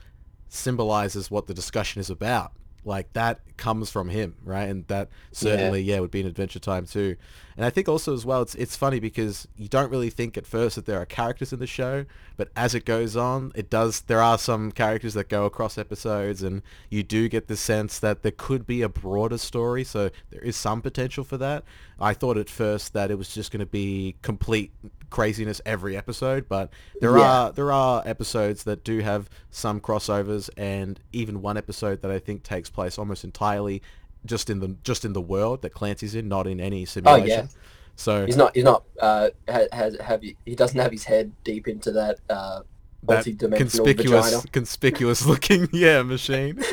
[0.48, 2.52] symbolizes what the discussion is about.
[2.86, 4.68] Like that comes from him, right?
[4.68, 7.16] And that certainly, yeah, would be an Adventure Time too.
[7.56, 10.46] And I think also as well, it's it's funny because you don't really think at
[10.46, 12.04] first that there are characters in the show,
[12.36, 14.02] but as it goes on, it does.
[14.02, 18.22] There are some characters that go across episodes, and you do get the sense that
[18.22, 19.82] there could be a broader story.
[19.82, 21.64] So there is some potential for that.
[21.98, 24.70] I thought at first that it was just going to be complete
[25.10, 27.24] craziness every episode, but there Yeah.
[27.24, 32.18] are there are episodes that do have some crossovers, and even one episode that I
[32.18, 33.82] think takes place almost entirely
[34.24, 37.30] just in the just in the world that Clancy's in, not in any simulation.
[37.30, 37.46] Oh, yeah.
[37.94, 38.54] So He's not.
[38.54, 38.84] He's not.
[39.00, 42.60] Uh, has, have he doesn't have his head deep into that uh,
[43.04, 44.42] that conspicuous vagina.
[44.52, 46.56] conspicuous looking yeah machine.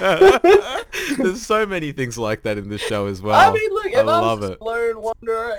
[1.18, 3.36] There's so many things like that in this show as well.
[3.36, 4.54] I mean, look, I if I, love was it.
[4.54, 5.58] just Lone Wanderer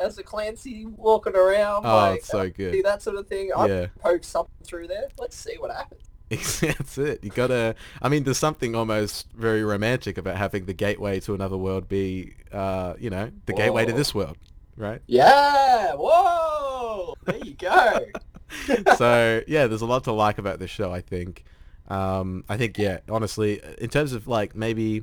[0.00, 2.72] as a Clancy walking around, Oh, like it's so uh, good.
[2.72, 3.86] see that sort of thing, Yeah.
[4.00, 5.08] poke something through there.
[5.18, 6.00] Let's see what happens.
[6.60, 7.24] That's it.
[7.24, 7.74] You gotta.
[8.00, 12.34] I mean, there's something almost very romantic about having the gateway to another world be,
[12.52, 14.36] uh, you know, the gateway to this world,
[14.76, 15.02] right?
[15.08, 15.94] Yeah.
[15.94, 17.14] Whoa.
[17.24, 18.06] There you go.
[18.96, 20.92] so yeah, there's a lot to like about this show.
[20.92, 21.44] I think.
[21.88, 25.02] Um, I think yeah, honestly, in terms of like maybe,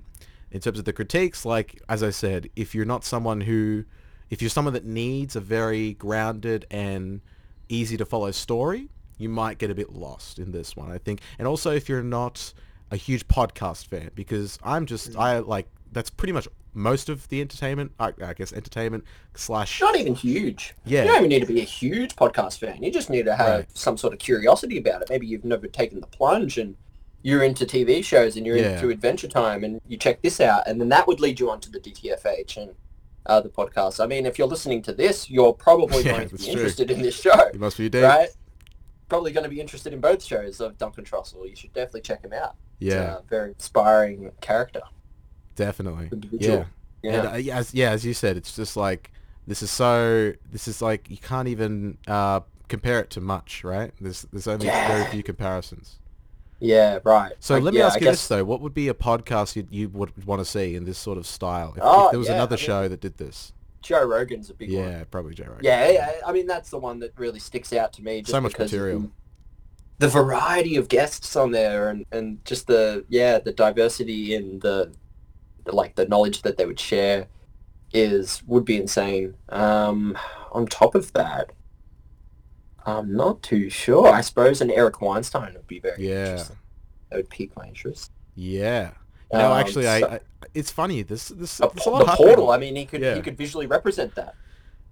[0.51, 3.83] in terms of the critiques, like as I said, if you're not someone who,
[4.29, 7.21] if you're someone that needs a very grounded and
[7.69, 10.91] easy to follow story, you might get a bit lost in this one.
[10.91, 12.53] I think, and also if you're not
[12.91, 15.19] a huge podcast fan, because I'm just mm.
[15.19, 17.91] I like that's pretty much most of the entertainment.
[17.99, 19.03] I, I guess entertainment
[19.33, 20.75] slash Not even huge.
[20.85, 21.01] Yeah.
[21.01, 22.83] You don't even need to be a huge podcast fan.
[22.83, 23.77] You just need to have Right.
[23.77, 25.09] some sort of curiosity about it.
[25.09, 26.75] Maybe you've never taken the plunge and
[27.23, 28.73] you're into TV shows and you're Yeah.
[28.73, 31.59] into Adventure Time and you check this out and then that would lead you on
[31.61, 32.75] to the DTFH and
[33.27, 34.03] uh, the podcast.
[34.03, 36.53] I mean, if you're listening to this, you're probably Yeah, going to be true.
[36.53, 38.03] interested in this show, you must be deep.
[38.03, 38.29] right?
[39.09, 41.47] Probably going to be interested in both shows of Duncan Trussell.
[41.49, 42.55] You should definitely check him out.
[42.79, 44.81] He's Yeah, a very inspiring character.
[45.55, 46.09] definitely.
[46.11, 46.57] individual.
[46.59, 47.11] Yeah.
[47.11, 47.19] Yeah.
[47.19, 49.11] And uh, yeah, as yeah, as you said, it's just like
[49.45, 50.33] this is so.
[50.51, 53.91] This is like you can't even uh, compare it to much, right?
[54.01, 54.87] There's there's only Yeah.
[54.87, 55.99] very few comparisons.
[56.59, 57.33] Yeah, right.
[57.39, 59.55] So Like, let me yeah, ask you guess- this though: What would be a podcast
[59.55, 61.73] you you would want to see in this sort of style?
[61.75, 64.49] If, Oh, if there was yeah, another I mean- show that did this, Joe Rogan's
[64.49, 64.83] a big one.
[64.83, 65.63] yeah, probably Joe Rogan.
[65.63, 68.21] Yeah, yeah, I mean that's the one that really sticks out to me.
[68.21, 69.11] Just So much material.
[69.99, 74.59] The, the variety of guests on there, and, and just the yeah the diversity in
[74.59, 74.93] the,
[75.65, 77.27] the like the knowledge that they would share
[77.93, 79.35] is would be insane.
[79.49, 80.17] Um,
[80.51, 81.51] on top of that,
[82.87, 84.07] I'm not too sure.
[84.07, 86.25] I suppose an Eric Weinstein would be very Yeah.
[86.31, 86.57] interesting.
[87.09, 88.11] That would pique my interest.
[88.35, 88.91] yeah.
[89.33, 90.19] No, Um, actually, I, so- I.
[90.53, 91.01] It's funny.
[91.03, 92.27] This this A, there's a lot the happening.
[92.29, 92.49] portal.
[92.51, 93.15] I mean, he could Yeah.
[93.15, 94.35] he could visually represent that.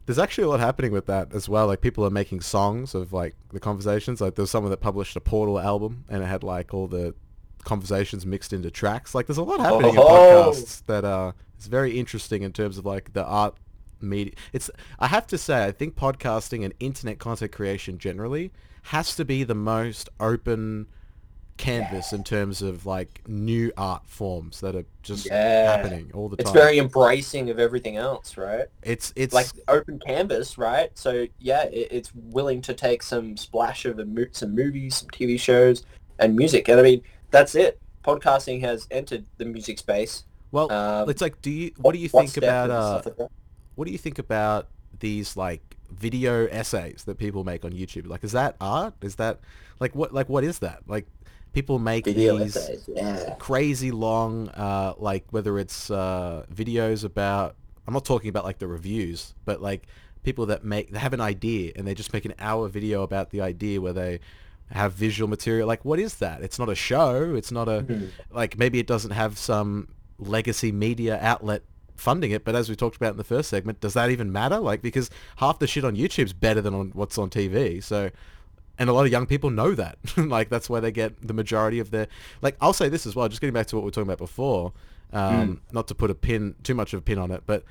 [0.05, 1.67] There's actually a lot happening with that as well.
[1.67, 4.19] Like people are making songs of like the conversations.
[4.19, 7.15] Like there was someone that published a Portal album and it had like all the
[7.63, 9.15] conversations mixed into tracks.
[9.15, 10.51] Like there's a lot happening in Oh.
[10.51, 13.55] podcasts that uh is very interesting in terms of like the art
[14.05, 14.33] media.
[14.53, 18.51] It's I have to say I think podcasting and internet content creation generally
[18.83, 20.87] has to be the most open
[21.57, 25.71] canvas in terms of like new art forms that are just Yeah.
[25.77, 26.47] happening all the time.
[26.47, 28.65] It's very embracing of everything else, right?
[28.83, 30.91] it's it's like open canvas, right?
[30.97, 35.39] So yeah, it, it's willing to take some splash of mo- some movies, some TV
[35.39, 35.83] shows,
[36.19, 36.67] and music.
[36.67, 37.01] And I mean,
[37.31, 37.79] that's it.
[38.03, 40.25] Podcasting has entered the music space.
[40.51, 43.31] well Um, it's like do you what do you think about uh like that.
[43.75, 44.67] What do you think about
[44.99, 48.07] these like video essays that people make on YouTube?
[48.07, 48.93] Like, is that art?
[49.01, 49.39] Is that
[49.79, 50.79] like what like what is that?
[50.87, 51.05] Like,
[51.53, 52.83] people make video these essays?
[52.87, 53.35] Yeah.
[53.39, 57.55] crazy long, uh, like whether it's uh, videos about.
[57.87, 59.83] I'm not talking about like the reviews, but like
[60.23, 63.29] people that make they have an idea and they just make an hour video about
[63.29, 64.19] the idea where they
[64.71, 65.67] have visual material.
[65.67, 66.41] Like, what is that?
[66.41, 67.35] It's not a show.
[67.35, 68.05] It's not a Mm-hmm.
[68.35, 71.61] like maybe it doesn't have some legacy media outlet
[71.95, 72.43] funding it.
[72.43, 74.59] But as we talked about in the first segment, does that even matter?
[74.59, 77.83] Like because half the shit on YouTube's better than on what's on TV.
[77.83, 78.11] So
[78.77, 79.97] and a lot of young people know that.
[80.17, 82.07] like that's where they get the majority of their.
[82.41, 83.27] Like I'll say this as well.
[83.27, 84.73] Just getting back to what we were talking about before.
[85.13, 87.63] Um, Not to put a pin too much of a pin on it, but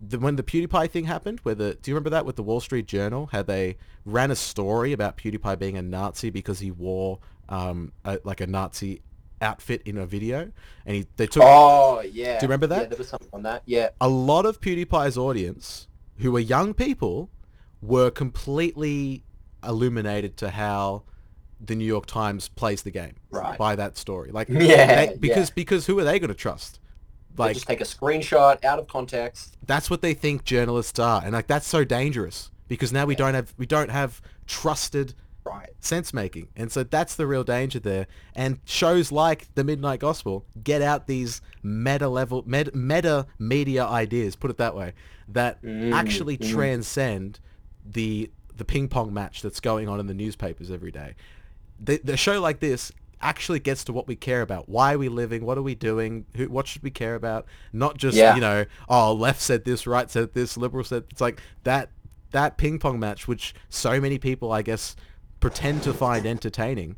[0.00, 2.60] the, when the PewDiePie thing happened, where the do you remember that with the Wall
[2.60, 3.30] Street Journal?
[3.32, 8.18] How they ran a story about PewDiePie being a Nazi because he wore um, a,
[8.24, 9.00] like a Nazi
[9.40, 10.50] outfit in a video,
[10.86, 12.38] and he they took Oh yeah.
[12.38, 12.82] Do you remember that?
[12.82, 13.62] Yeah, there was something on that.
[13.66, 13.90] Yeah.
[14.00, 17.30] a lot of PewDiePie's audience, who were young people,
[17.82, 19.22] were completely
[19.66, 21.02] illuminated to how
[21.60, 23.56] the New York Times plays the game Right.
[23.58, 24.30] by that story.
[24.30, 25.54] Like, Yeah, they- because yeah.
[25.54, 26.80] because who are they going to trust?
[27.34, 29.56] They Like, just take a screenshot out of context.
[29.66, 33.34] that's what they think journalists are, and like that's so dangerous because now we don't
[33.34, 35.14] have we don't have trusted
[35.46, 35.70] Right.
[35.80, 38.06] sense making, and so that's the real danger there.
[38.34, 44.36] And shows like the Midnight Gospel get out these meta level med, meta media ideas,
[44.36, 44.92] put it that way,
[45.28, 45.92] that mm-hmm.
[45.92, 46.54] actually mm-hmm.
[46.54, 47.40] transcend
[47.84, 51.14] the the ping pong match that's going on in the newspapers every day.
[51.78, 52.90] The, the show like this
[53.20, 54.68] actually gets to what we care about.
[54.68, 55.44] Why are we living?
[55.44, 56.26] What are we doing?
[56.36, 57.46] Who, what should we care about?
[57.72, 58.34] Not just Yeah.
[58.34, 61.04] you know, oh, left said this, right said this, liberal said.
[61.10, 61.90] It's like that
[62.32, 64.96] that ping pong match, which so many people, I guess,
[65.40, 66.96] pretend to find entertaining.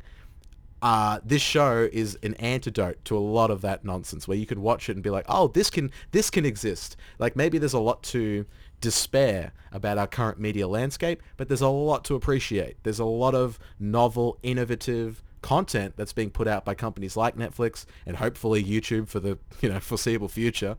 [0.81, 4.61] Uh, this show is an antidote to a lot of that nonsense where you can
[4.61, 6.95] watch it and be like, oh, this can this can exist.
[7.17, 8.45] Like maybe there's a lot to
[8.79, 12.77] despair about our current media landscape, but there's a lot to appreciate.
[12.83, 17.85] There's a lot of novel, innovative content that's being put out by companies like Netflix
[18.05, 20.75] and hopefully YouTube for the you know foreseeable future,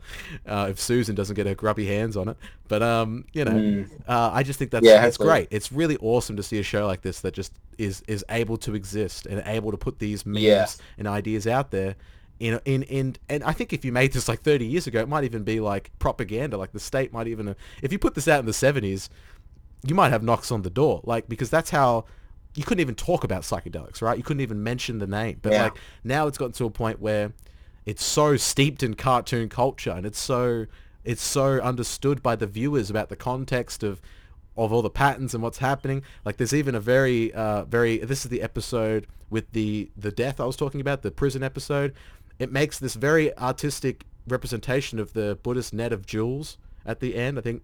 [0.46, 2.36] uh, if Susan doesn't get her grubby hands on it.
[2.68, 5.28] But um, you know, uh, I just think that's Yeah, it's hopefully.
[5.28, 5.48] great.
[5.50, 8.74] It's really awesome to see a show like this that just is is able to
[8.74, 10.66] exist and able to put these memes Yeah.
[10.98, 11.96] and ideas out there.
[12.38, 15.08] In, in in and I think if you made this like 30 years ago, it
[15.08, 16.56] might even be like propaganda.
[16.56, 19.10] Like the state might even, if you put this out in the 70s,
[19.86, 21.00] you might have knocks on the door.
[21.04, 22.06] Like because that's how
[22.54, 24.16] you couldn't even talk about psychedelics, right?
[24.18, 25.38] You couldn't even mention the name.
[25.42, 25.62] But Yeah.
[25.64, 27.32] like now it's gotten to a point where
[27.86, 30.66] it's so steeped in cartoon culture and it's so
[31.04, 34.00] it's so understood by the viewers about the context of
[34.56, 36.02] of all the patterns and what's happening.
[36.24, 40.40] Like there's even a very uh very this is the episode with the the death
[40.40, 41.94] I was talking about, the prison episode.
[42.38, 47.38] It makes this very artistic representation of the Buddhist net of jewels at the end.
[47.38, 47.62] I think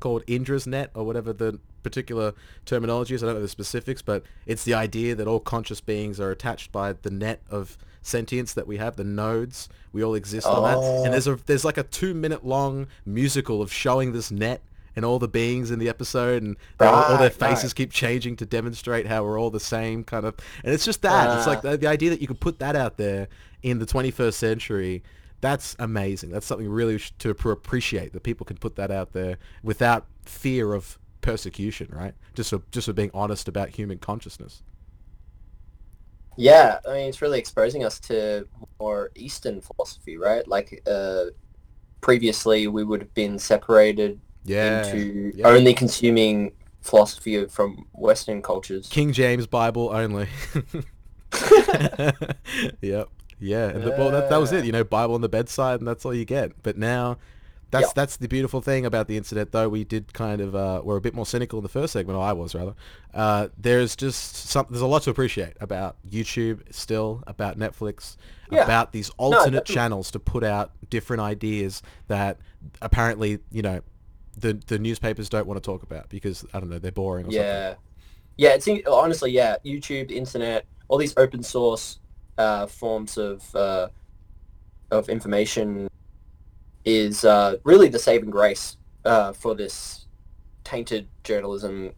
[0.00, 3.22] called Indra's net or whatever the particular terminology is.
[3.22, 6.72] I don't know the specifics, but it's the idea that all conscious beings are attached
[6.72, 9.68] by the net of sentience that we have, the nodes.
[9.92, 11.04] We all exist on that.
[11.04, 14.62] And there's a there's like a two minute long musical of showing this net
[14.98, 17.50] and all the beings in the episode and they all, all their Right, right.
[17.50, 21.02] faces keep changing to demonstrate how we're all the same kind of and it's just
[21.02, 21.70] that it's like ah.
[21.70, 23.28] the, the idea that you could put that out there
[23.62, 25.04] in the 21st century
[25.40, 30.04] that's amazing that's something really to appreciate that people can put that out there without
[30.24, 34.62] fear of persecution right just for just for being honest about human consciousness
[36.36, 38.46] Yeah, I mean, it's really exposing us to
[38.78, 40.46] more Eastern philosophy, right?
[40.46, 41.24] Like, uh,
[42.00, 45.48] previously we would have been separated yeah into yeah.
[45.48, 48.86] only consuming philosophy of- from Western cultures.
[48.88, 50.28] king james bible only
[52.80, 53.08] yep
[53.40, 56.14] yeah well that, that was it you know bible on the bedside and that's all
[56.14, 57.16] you get but now
[57.70, 57.94] that's Yep.
[57.94, 61.00] that's the beautiful thing about the internet though we did kind of uh we're a
[61.00, 62.74] bit more cynical in the first segment or i was rather
[63.14, 68.16] uh there's just some there's a lot to appreciate about youtube still about netflix
[68.50, 68.64] Yeah.
[68.64, 69.74] about these alternate definitely.
[69.74, 72.38] channels to put out different ideas that
[72.80, 73.80] apparently you know
[74.36, 77.32] the the newspapers don't want to talk about because i don't know they're boring or
[77.32, 77.74] something Yeah,
[78.36, 78.50] yeah.
[78.50, 79.56] It's honestly, yeah.
[79.64, 81.98] YouTube, the internet, all these open source
[82.38, 83.88] uh, forms of uh,
[84.92, 85.88] of information
[86.84, 90.06] is uh, really the saving grace uh, for this
[90.64, 91.92] tainted journalism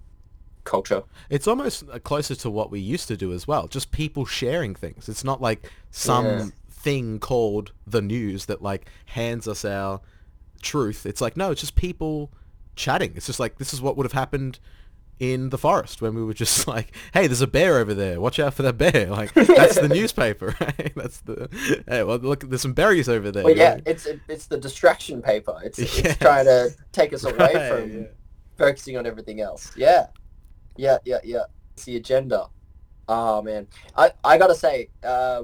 [0.64, 1.02] culture.
[1.28, 3.66] It's almost uh, closer to what we used to do as well.
[3.68, 5.08] Just people sharing things.
[5.08, 6.46] It's not like some Yeah.
[6.70, 10.00] thing called the news that like hands us our
[10.62, 11.06] truth.
[11.06, 12.30] It's like no, it's just people
[12.76, 13.12] chatting.
[13.16, 14.58] It's just like this is what would have happened
[15.20, 18.20] in the forest when we were just like, hey, there's a bear over there.
[18.20, 19.06] Watch out for that bear.
[19.10, 20.92] Like that's the newspaper, right?
[20.96, 21.48] That's the
[21.86, 23.44] hey, well look, there's some berries over there.
[23.44, 23.82] Well, yeah, right?
[23.86, 25.60] it's it, it's the distraction paper.
[25.62, 25.98] It's, Yes.
[25.98, 28.06] it's trying to take us away Right, from yeah.
[28.56, 29.72] focusing on everything else.
[29.76, 30.06] Yeah,
[30.76, 31.44] yeah, yeah, yeah.
[31.74, 32.46] It's the agenda.
[33.08, 33.66] Oh man,
[33.96, 35.42] I I gotta say, uh,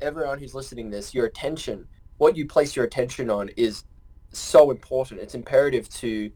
[0.00, 1.86] everyone who's listening to this, your attention,
[2.16, 3.84] what you place your attention on, is
[4.32, 5.20] so important.
[5.20, 6.30] It's imperative to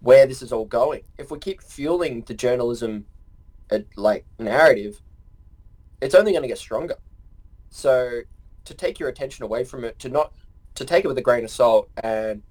[0.00, 1.02] where this is all going.
[1.18, 3.06] If we keep fueling the journalism,
[3.70, 5.00] uh, like narrative,
[6.00, 6.96] it's only going to get stronger.
[7.70, 8.22] So
[8.64, 10.32] to take your attention away from it, to not
[10.74, 12.42] to take it with a grain of salt and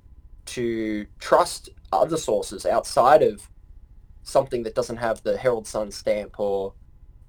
[0.45, 3.49] to trust other sources outside of
[4.23, 6.73] something that doesn't have the Herald Sun stamp or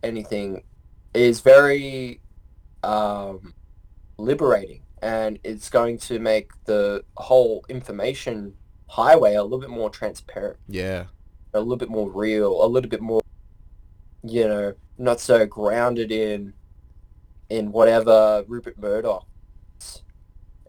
[0.03, 0.65] anything
[1.15, 2.21] is very
[2.83, 3.55] um,
[4.17, 8.55] liberating and it's going to make the whole information
[8.89, 11.05] highway a little bit more transparent, Yeah.
[11.55, 13.21] a little bit more real, a little bit more,
[14.23, 16.55] you know, not so grounded in
[17.51, 19.27] in whatever Rupert Murdoch.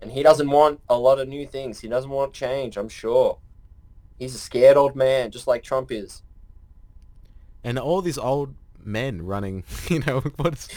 [0.01, 1.81] And he doesn't want a lot of new things.
[1.81, 3.37] He doesn't want change, I'm sure.
[4.17, 6.21] He's a scared old man, just like Trump is.
[7.63, 10.69] and all these old men running, you know, what's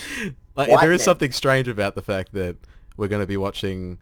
[0.57, 1.05] like White there is men.
[1.05, 2.57] something strange about the fact that
[2.97, 3.99] we're going to be watching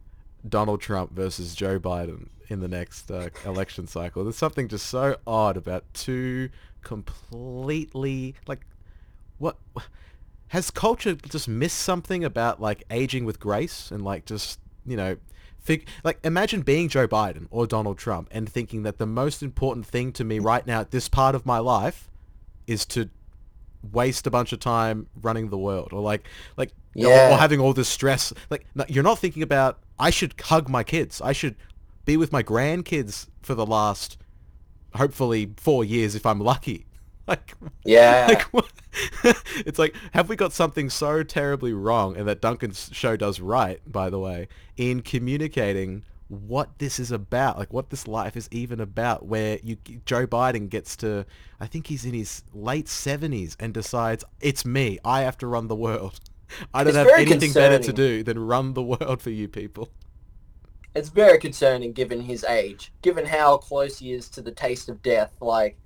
[0.48, 4.24] Donald Trump versus Joe Biden in the next uh, election cycle.
[4.24, 6.50] There's something just so odd about two
[6.82, 8.66] completely like
[9.38, 9.56] what
[10.48, 15.16] has culture just missed something about like aging with grace and like just, you know,
[15.60, 19.86] Fig- like imagine being Joe Biden or Donald Trump and thinking that the most important
[19.86, 22.10] thing to me right now at this part of my life
[22.66, 23.10] is to
[23.92, 26.26] waste a bunch of time running the world or like
[26.56, 28.32] like or- or, having all this stress.
[28.48, 31.20] Like no, you're not thinking about I should hug my kids.
[31.20, 31.56] I should
[32.10, 34.16] be with my grandkids for the last
[34.96, 36.86] hopefully 4 years if I'm lucky.
[37.28, 37.54] Like
[37.84, 38.24] Yeah.
[38.28, 38.72] like what?
[39.64, 42.16] it's like have we got something so terribly wrong?
[42.16, 47.56] And that Duncan's show does right by the way in communicating what this is about
[47.56, 51.24] like what this life is even about where you Joe Biden gets to
[51.60, 54.98] I think he's in his late 70s and decides it's me.
[55.04, 56.18] I have to run the world.
[56.74, 59.88] I don't It's have anything better to do than run the world for you people
[60.94, 65.02] it's very concerning given his age, given how close he is to the taste of
[65.02, 65.32] death.
[65.40, 65.78] Like,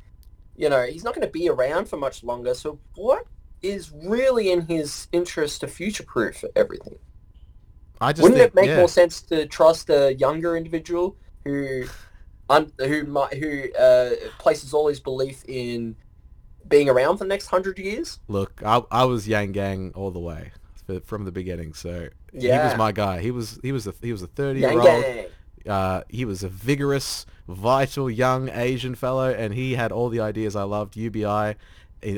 [0.57, 2.55] you know, he's not going to be around for much longer.
[2.55, 3.26] So what
[3.62, 6.98] is really in his interest to future-proof everything?
[8.00, 8.78] I just Wouldn't think it make yeah.
[8.78, 11.84] more sense to trust a younger individual who,
[12.48, 15.96] un, who might, who uh, places all his belief in
[16.66, 18.20] being around for the next hundred years?
[18.28, 20.52] Look, I, I was Yang Gang all the way
[20.89, 21.74] f- from the beginning.
[21.74, 23.20] So he was my guy.
[23.20, 25.05] He was he was a he was a thirty year old.
[25.66, 30.55] Uh, he was a vigorous, vital young Asian fellow, and he had all the ideas
[30.57, 30.95] I loved.
[30.97, 31.57] UBI,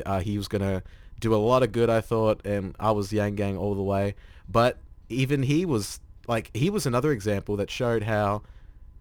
[0.05, 0.83] uh, he was gonna
[1.19, 4.15] do a lot of good, I thought, and I was Yang Gang all the way.
[4.49, 4.77] But
[5.09, 8.43] even he was like he was another example that showed how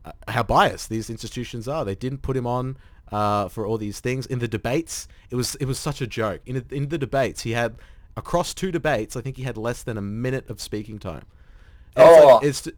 [0.05, 1.85] uh, how biased these institutions are.
[1.85, 2.77] They didn't put him on
[3.11, 5.09] uh, for all these things in the debates.
[5.31, 6.41] It was it was such a joke.
[6.47, 7.77] In in the debates, he had
[8.17, 9.17] across two debates.
[9.17, 11.25] I think he had less than a minute of speaking time.
[11.97, 12.27] And it's, Oh.
[12.37, 12.69] like, it's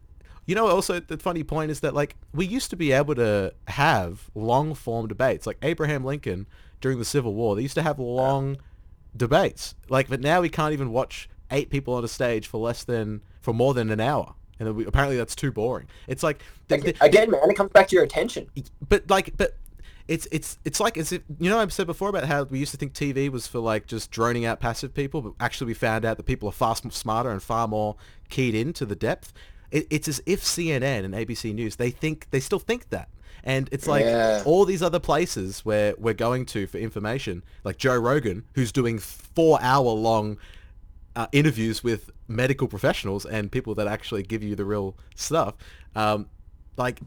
[0.45, 3.53] you know also the funny point is that like we used to be able to
[3.67, 6.47] have long form debates like Abraham Lincoln
[6.81, 7.55] during the Civil War.
[7.55, 8.57] They used to have long
[9.15, 9.75] debates.
[9.89, 13.21] Like but now we can't even watch eight people on a stage for less than
[13.41, 14.33] for more than an hour.
[14.59, 15.87] And we, apparently that's too boring.
[16.07, 18.47] It's like the- the- Again, man, it comes back to your attention.
[18.87, 19.55] but like but
[20.09, 22.71] it's it's it's like as if you know I've said before about how we used
[22.71, 26.03] to think TV was for like just droning out passive people, but actually we found
[26.03, 27.95] out that people are far smarter and far more
[28.29, 29.31] keyed into the depth.
[29.71, 33.07] It, it's as if CNN and ABC News they think they still think that,
[33.43, 34.41] and it's like Yeah.
[34.45, 38.97] all these other places where we're going to for information, like Joe Rogan, who's doing
[38.97, 40.37] four hour long
[41.15, 45.53] uh, interviews with medical professionals and people that actually give you the real stuff.
[45.95, 46.27] Um,
[46.77, 46.99] like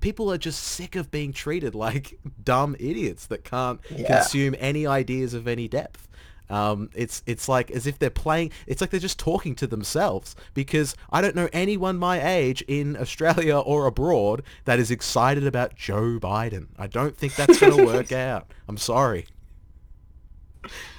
[0.00, 4.20] people are just sick of being treated like dumb idiots that can't Yeah.
[4.20, 6.06] consume any ideas of any depth.
[6.48, 8.50] Um, it's it's like as if they're playing.
[8.66, 12.96] It's like they're just talking to themselves because I don't know anyone my age in
[13.00, 16.66] Australia or abroad that is excited about Joe Biden.
[16.76, 18.50] I don't think that's going to work out.
[18.66, 19.26] I'm sorry.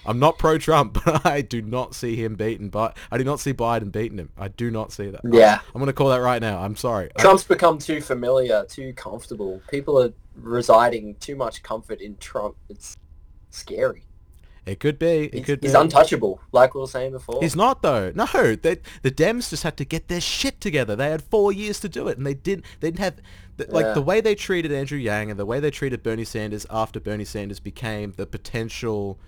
[0.05, 2.69] I'm not pro-Trump, but I do not see him beaten.
[2.69, 4.29] But I do not see Biden beating him.
[4.37, 5.21] I do not see that.
[5.23, 5.59] Yeah.
[5.73, 6.61] I'm going to call that right now.
[6.61, 7.09] I'm sorry.
[7.17, 9.61] Trump's become too familiar, too comfortable.
[9.69, 12.55] People are residing too much comfort in Trump.
[12.69, 12.97] It's
[13.49, 14.05] scary.
[14.65, 15.25] It could be.
[15.25, 17.39] It He's, could he's untouchable, like we were saying before.
[17.41, 18.11] He's not though.
[18.13, 18.25] No,
[18.55, 20.95] they, the Dems just had to get their shit together.
[20.95, 22.65] They had four years to do it, and they didn't.
[22.79, 23.15] They didn't have
[23.57, 23.93] the, like Yeah.
[23.93, 27.25] the way they treated Andrew Yang and the way they treated Bernie Sanders after Bernie
[27.25, 29.19] Sanders became the potential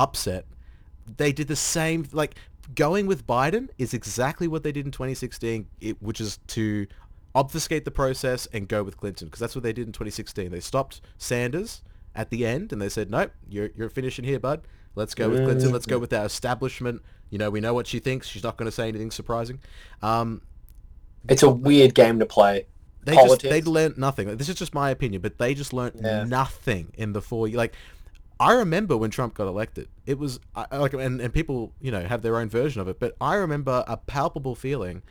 [0.00, 0.46] upset.
[1.16, 2.06] They did the same.
[2.12, 2.34] Like
[2.74, 6.86] going with Biden is exactly what they did in 2016, it, which is to
[7.34, 10.50] obfuscate the process and go with Clinton because that's what they did in 2016.
[10.50, 11.82] They stopped Sanders
[12.14, 14.62] at the end and they said, nope, you're, you're finishing here, bud.
[14.96, 15.70] Let's go with Clinton.
[15.70, 17.02] Let's go with our establishment.
[17.30, 18.26] You know, we know what she thinks.
[18.26, 19.60] She's not going to say anything surprising.
[20.02, 20.42] Um,
[21.28, 22.66] It's a weird game to play.
[23.04, 24.36] they just they learned nothing.
[24.36, 26.24] This is just my opinion, but they just learned Yeah.
[26.24, 27.48] nothing in the four.
[27.48, 27.74] Like,
[28.40, 29.88] I remember when Trump got elected.
[30.06, 32.98] It was I, like, and, and people you know have their own version of it,
[32.98, 35.02] but I remember a palpable feeling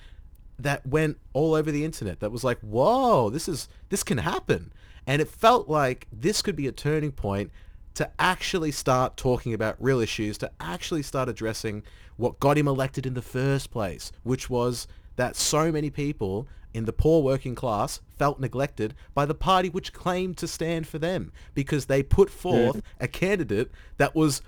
[0.57, 2.19] that went all over the internet.
[2.19, 4.73] That was like, whoa, this is this can happen,
[5.05, 7.51] and it felt like this could be a turning point
[7.93, 11.83] to actually start talking about real issues, to actually start addressing
[12.17, 14.87] what got him elected in the first place, which was
[15.17, 19.91] that so many people in the poor working class felt neglected by the party which
[19.93, 24.41] claimed to stand for them because they put forth a candidate that was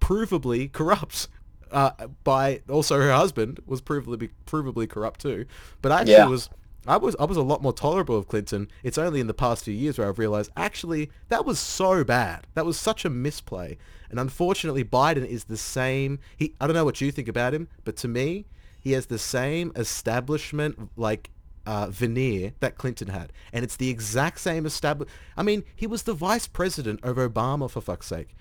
[0.00, 1.28] provably corrupt.
[1.70, 1.90] Uh,
[2.24, 5.44] by also her husband was provably provably corrupt too,
[5.82, 6.26] but I actually Yeah.
[6.26, 6.48] was
[6.86, 8.68] I was I was a lot more tolerable of Clinton.
[8.82, 12.46] It's only in the past few years where I've realized actually that was so bad.
[12.54, 13.76] That was such a misplay.
[14.10, 16.20] And unfortunately Biden is the same.
[16.34, 18.46] He I don't know what you think about him, but to me,
[18.80, 21.28] he has the same establishment like
[21.68, 25.08] uh, veneer that Clinton had, and it's the exact same establish.
[25.36, 28.34] I mean, he was the vice president of Obama for fuck's sake.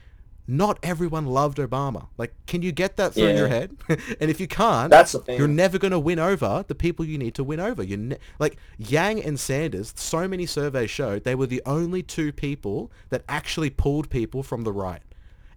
[0.49, 2.08] Not everyone loved Obama.
[2.18, 3.76] Like, can you get that through your head?
[3.90, 5.38] and if you can't, That's the thing.
[5.38, 7.84] you're never going to win over the people you need to win over.
[7.84, 9.94] You ne- like Yang and Sanders.
[9.98, 14.64] So many surveys showed they were the only two people that actually pulled people from
[14.64, 15.02] the right.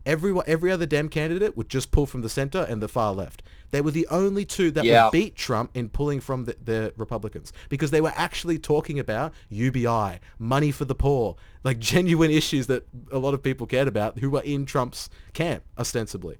[0.06, 3.42] Every every other Dem candidate would just pull from the center and the far left.
[3.70, 5.04] They were the only two that Yeah.
[5.04, 9.32] would beat Trump in pulling from the, the Republicans because they were actually talking about
[9.50, 14.18] UBI, money for the poor, like genuine issues that a lot of people cared about
[14.20, 16.38] who were in Trump's camp ostensibly.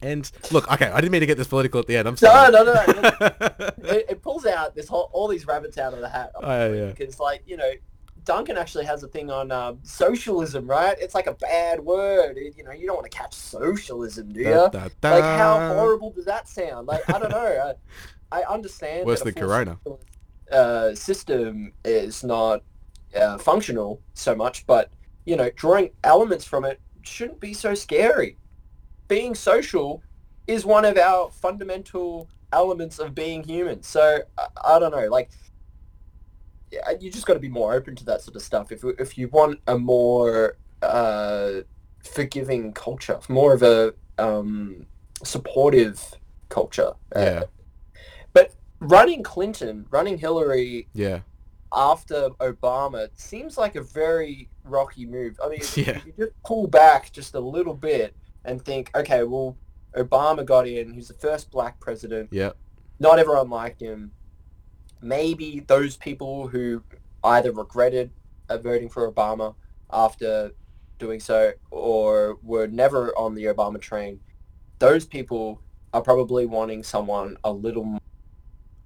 [0.00, 2.06] And look, okay, I didn't mean to get this political at the end.
[2.06, 2.52] I'm No, sorry.
[2.52, 2.72] no, no.
[2.72, 3.20] Look,
[3.78, 6.30] it, it pulls out this whole all these rabbits out of the hat.
[6.34, 6.86] Oh, yeah.
[6.86, 7.70] Because like you know,
[8.24, 10.96] Duncan actually has a thing on um, socialism, right?
[10.98, 12.36] It's like a bad word.
[12.38, 14.44] It- you know, you don't want to catch socialism, do you?
[14.50, 15.10] Da, da, da.
[15.14, 16.86] Like how horrible does that sound?
[16.86, 17.74] Like I don't know.
[18.32, 19.06] I, I understand.
[19.06, 19.78] Worse than Corona.
[20.50, 22.62] Uh, system is not
[23.16, 24.90] uh, functional so much, but
[25.24, 28.36] you know, drawing elements from it shouldn't be so scary.
[29.08, 30.02] Being social
[30.46, 33.82] is one of our fundamental elements of being human.
[33.82, 35.30] So I, I don't know, like
[37.00, 38.72] you just got to be more open to that sort of stuff.
[38.72, 41.60] If if you want a more uh,
[42.02, 44.86] forgiving culture, more of a um,
[45.22, 46.14] supportive
[46.48, 46.92] culture.
[47.14, 47.42] Uh, Yeah.
[48.32, 51.20] but running Clinton, running Hillary Yeah.
[51.72, 55.38] after Obama seems like a very rocky move.
[55.42, 55.96] I mean, Yeah.
[55.96, 58.14] if you just pull back just a little bit
[58.44, 59.56] and think, okay, well,
[59.96, 60.92] Obama got in.
[60.92, 62.28] He's the first black president.
[62.32, 62.52] Yeah.
[63.00, 64.12] Not everyone liked him.
[65.04, 66.82] Maybe those people who
[67.22, 68.10] either regretted
[68.48, 69.54] uh, voting for Obama
[69.92, 70.52] after
[70.98, 74.18] doing so or were never on the Obama train,
[74.78, 75.60] those people
[75.92, 78.00] are probably wanting someone a little more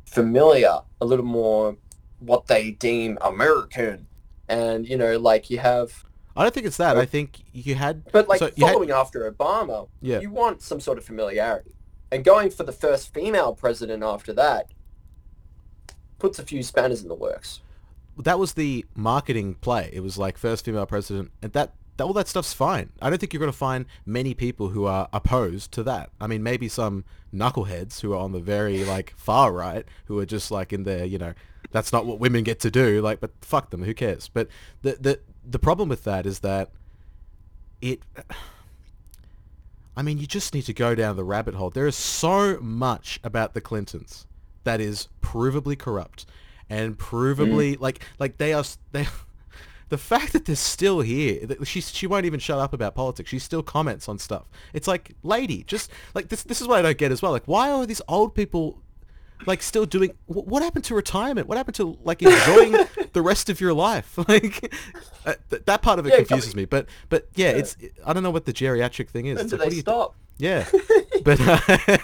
[0.06, 1.76] familiar, a little more
[2.18, 4.08] what they deem American.
[4.48, 6.04] And, you know, like you have,
[6.36, 6.96] I don't think it's that.
[6.98, 10.18] I think you had but like So you had- following after Obama, Yeah.
[10.18, 11.76] you want some sort of familiarity.
[12.10, 14.72] And going for the first female president after that
[16.18, 17.60] puts a few spanners in the works.
[18.18, 19.90] that was the marketing play.
[19.92, 22.90] It was like first female president, and that, that all that stuff's fine.
[23.00, 26.10] I don't think you're going to find many people who are opposed to that.
[26.20, 30.26] I mean, maybe some knuckleheads who are on the very like far right, who are
[30.26, 31.34] just like in their, you know,
[31.70, 33.00] that's not what women get to do.
[33.00, 34.28] Like, but fuck them, who cares?
[34.28, 34.48] But
[34.82, 36.70] the the the problem with that is that
[37.80, 38.00] it.
[39.96, 41.70] I mean, you just need to go down the rabbit hole.
[41.70, 44.28] There is so much about the Clintons
[44.64, 46.26] that is provably corrupt
[46.70, 49.06] and provably like like they are they
[49.88, 53.30] the fact that they're still here she she won't even shut up about politics.
[53.30, 54.44] She still comments on stuff.
[54.74, 57.32] It's like lady just like this this is what i don't get as well.
[57.32, 58.82] Like why are these old people
[59.46, 61.48] like still doing what happened to retirement?
[61.48, 62.72] What happened to like enjoying
[63.12, 64.18] the rest of your life?
[64.28, 64.74] Like
[65.24, 68.22] uh, th- that part of it Yeah, confuses me but but yeah, it's i don't
[68.22, 69.38] know what the geriatric thing is.
[69.38, 70.14] When do like, they stop?
[70.38, 70.66] yeah
[71.36, 71.40] but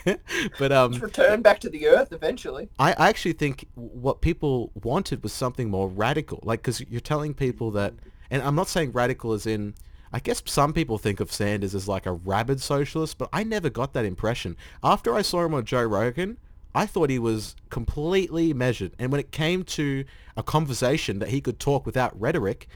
[0.07, 0.17] uh,
[0.59, 2.69] but um Return back to the earth eventually.
[2.79, 6.41] I, I actually think what people wanted was something more radical.
[6.43, 7.95] Like, because you're telling people that,
[8.31, 9.75] and I'm not saying radical as in,
[10.13, 13.71] I guess some people think of Sanders as like a rabid socialist, but I never
[13.71, 14.57] got that impression.
[14.83, 16.39] After I saw him on Joe Rogan,
[16.75, 18.93] I thought he was completely measured.
[18.99, 20.05] And when it came to
[20.37, 22.69] a conversation that he could talk without rhetoric,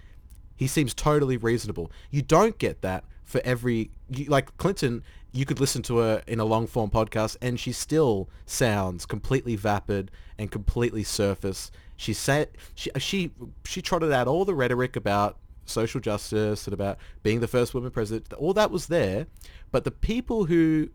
[0.57, 1.93] he seems totally reasonable.
[2.11, 5.03] You don't get that for every you, like Clinton.
[5.33, 9.57] You could listen to her in a long form podcast, and she still sounds completely
[9.57, 11.71] vapid and completely surface.
[11.97, 13.33] She said she uh, she
[13.65, 15.37] she trotted out all the rhetoric about
[15.67, 18.33] social justice and about being the first woman president.
[18.35, 19.27] All that was there,
[19.71, 20.89] but the people who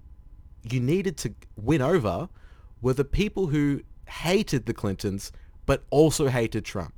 [0.70, 2.30] you needed to win over
[2.82, 5.32] were the people who hated the Clintons
[5.66, 6.94] but also hated Trump.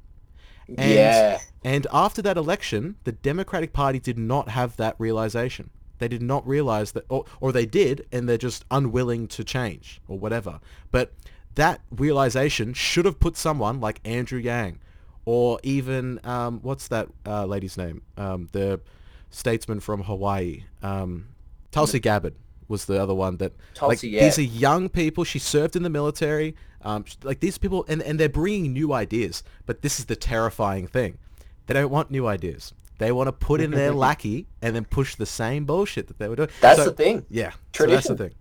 [0.67, 1.39] And, Yeah.
[1.63, 5.69] And after that election, the Democratic Party did not have that realization.
[5.99, 10.01] They did not realize that, or, or they did, and they're just unwilling to change
[10.07, 10.59] or whatever.
[10.91, 11.13] But
[11.55, 14.79] that realization should have put someone like Andrew Yang,
[15.25, 18.01] or even um, what's that uh, lady's name?
[18.17, 18.81] Um, the
[19.29, 21.27] statesman from Hawaii, um,
[21.71, 22.35] Tulsi Gabbard
[22.67, 24.23] was the other one that like Tulsi, yeah.
[24.23, 25.23] these are young people.
[25.23, 26.55] She served in the military.
[26.81, 29.43] Um, like these people, and, and they're bringing new ideas.
[29.65, 31.17] But this is the terrifying thing:
[31.65, 32.73] they don't want new ideas.
[32.97, 36.27] They want to put in their lackey and then push the same bullshit that they
[36.29, 36.49] were doing.
[36.61, 37.25] That's So- the thing.
[37.29, 38.17] Yeah, so that's the Tradition.
[38.17, 38.31] thing.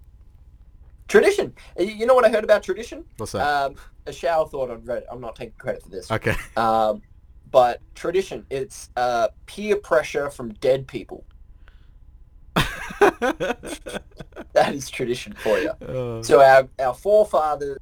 [1.09, 1.55] Tradition.
[1.79, 3.05] Uh, You you know what I heard about tradition?
[3.19, 3.43] What's that?
[3.47, 3.75] Um,
[4.07, 5.05] a shower thought on Reddit.
[5.11, 6.11] I'm not taking credit for this.
[6.11, 6.35] okay.
[6.57, 7.03] Um,
[7.51, 11.25] but tradition, it's uh, peer pressure from dead people.
[14.53, 15.71] That is tradition for you.
[15.71, 17.79] Uh, So our, our forefathers,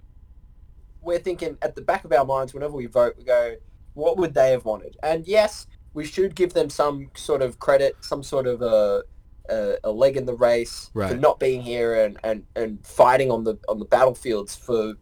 [1.03, 3.57] we're thinking at the back of our minds whenever we vote, we go,
[3.95, 4.97] what would they have wanted?
[5.03, 9.03] And yes, we should give them some sort of credit, some sort of a,
[9.49, 13.45] a, a leg in the race for not being here and, and, and fighting on
[13.45, 14.95] the on the battlefields for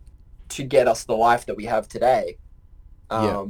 [0.49, 2.37] to get us the life that we have today.
[3.11, 3.47] Um, Yeah.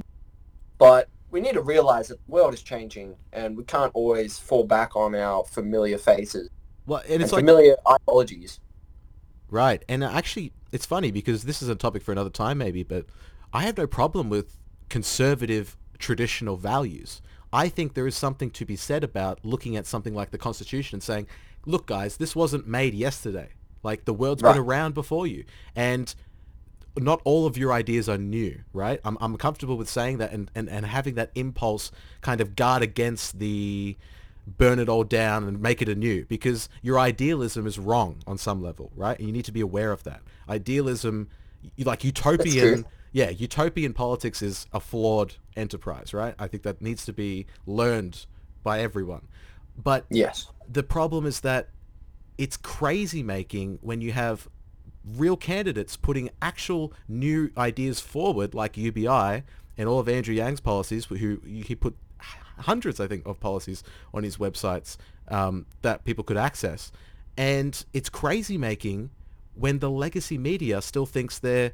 [0.79, 4.65] But we need to realize that the world is changing and we can't always fall
[4.65, 6.49] back on our familiar faces
[6.87, 8.61] well, and and it's like familiar ideologies.
[9.49, 9.85] Right.
[9.89, 13.07] And actually, it's funny because this is a topic for another time maybe, but
[13.53, 14.57] I have no problem with
[14.89, 17.23] conservative traditional values.
[17.53, 20.97] I think there is something to be said about looking at something like the Constitution
[20.97, 21.27] and saying,
[21.67, 23.51] look, guys, this wasn't made yesterday.
[23.83, 24.55] Like, the world's Right.
[24.55, 25.45] been around before you.
[25.75, 26.15] And
[26.97, 29.01] not all of your ideas are new, right?
[29.05, 31.91] I'm, I'm comfortable with saying that and, and, and having that impulse
[32.21, 33.97] kind of guard against the
[34.59, 38.61] burn it all down and make it anew because your idealism is wrong on some
[38.63, 39.17] level, right?
[39.19, 40.21] And you need to be aware of that.
[40.49, 41.29] Idealism,
[41.79, 42.87] like utopian.
[43.13, 46.35] Yeah, utopian politics is a flawed enterprise, right?
[46.39, 48.27] I think that needs to be learned
[48.63, 49.27] by everyone.
[49.83, 50.47] But Yes.
[50.71, 51.69] the problem is that
[52.39, 54.49] it's crazy making when you have
[55.17, 59.43] real candidates putting actual new ideas forward like UBI
[59.79, 61.97] and all of Andrew Yang's policies who he put
[62.59, 63.83] hundreds I think of policies
[64.13, 66.93] on his websites um, that people could access
[67.37, 69.09] and it's crazy making
[69.55, 71.73] when the legacy media still thinks they're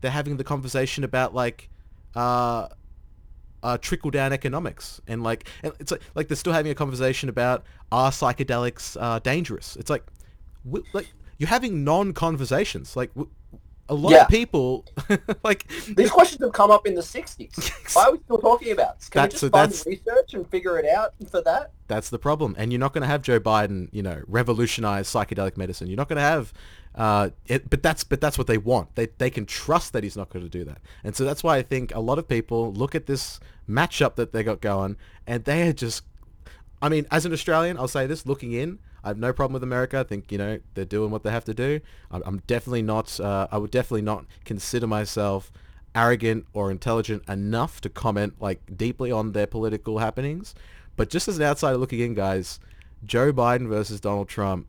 [0.00, 1.68] they're having the conversation about like
[2.14, 2.68] uh,
[3.62, 7.28] uh, trickle down economics and like and it's like like they're still having a conversation
[7.28, 9.76] about are psychedelics uh, dangerous?
[9.76, 10.04] It's like
[10.92, 11.08] like
[11.38, 12.96] you're having non-conversations.
[12.96, 13.30] Like w-
[13.88, 14.22] a lot Yeah.
[14.22, 14.84] of people
[15.44, 17.94] like These questions have come up in the 60s.
[17.96, 19.08] Why are we still talking about this?
[19.08, 21.72] Can That's- we just that's- research and figure it out for that?
[21.88, 25.56] That's the problem, and you're not going to have Joe Biden, you know, revolutionize psychedelic
[25.56, 25.86] medicine.
[25.88, 26.52] You're not going to have,
[26.94, 28.94] uh, it, but that's but that's what they want.
[28.94, 31.56] They they can trust that he's not going to do that, and so that's why
[31.56, 35.44] I think a lot of people look at this matchup that they got going, and
[35.46, 36.02] they are just,
[36.82, 39.62] I mean, as an Australian, I'll say this: looking in, I have no problem with
[39.62, 40.00] America.
[40.00, 41.80] I think you know they're doing what they have to do.
[42.10, 43.18] I'm, definitely not.
[43.20, 45.52] Uh, I would definitely not consider myself
[45.94, 50.54] arrogant or intelligent enough to comment like deeply on their political happenings.
[50.96, 52.60] But just as an outsider looking in, guys,
[53.04, 54.66] Joe Biden versus Donald Trump,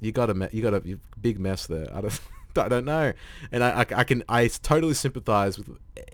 [0.00, 1.88] you got a you got a big mess there.
[1.94, 2.20] I don't
[2.56, 3.12] I don't know,
[3.52, 5.70] and I, I, I can I totally sympathize with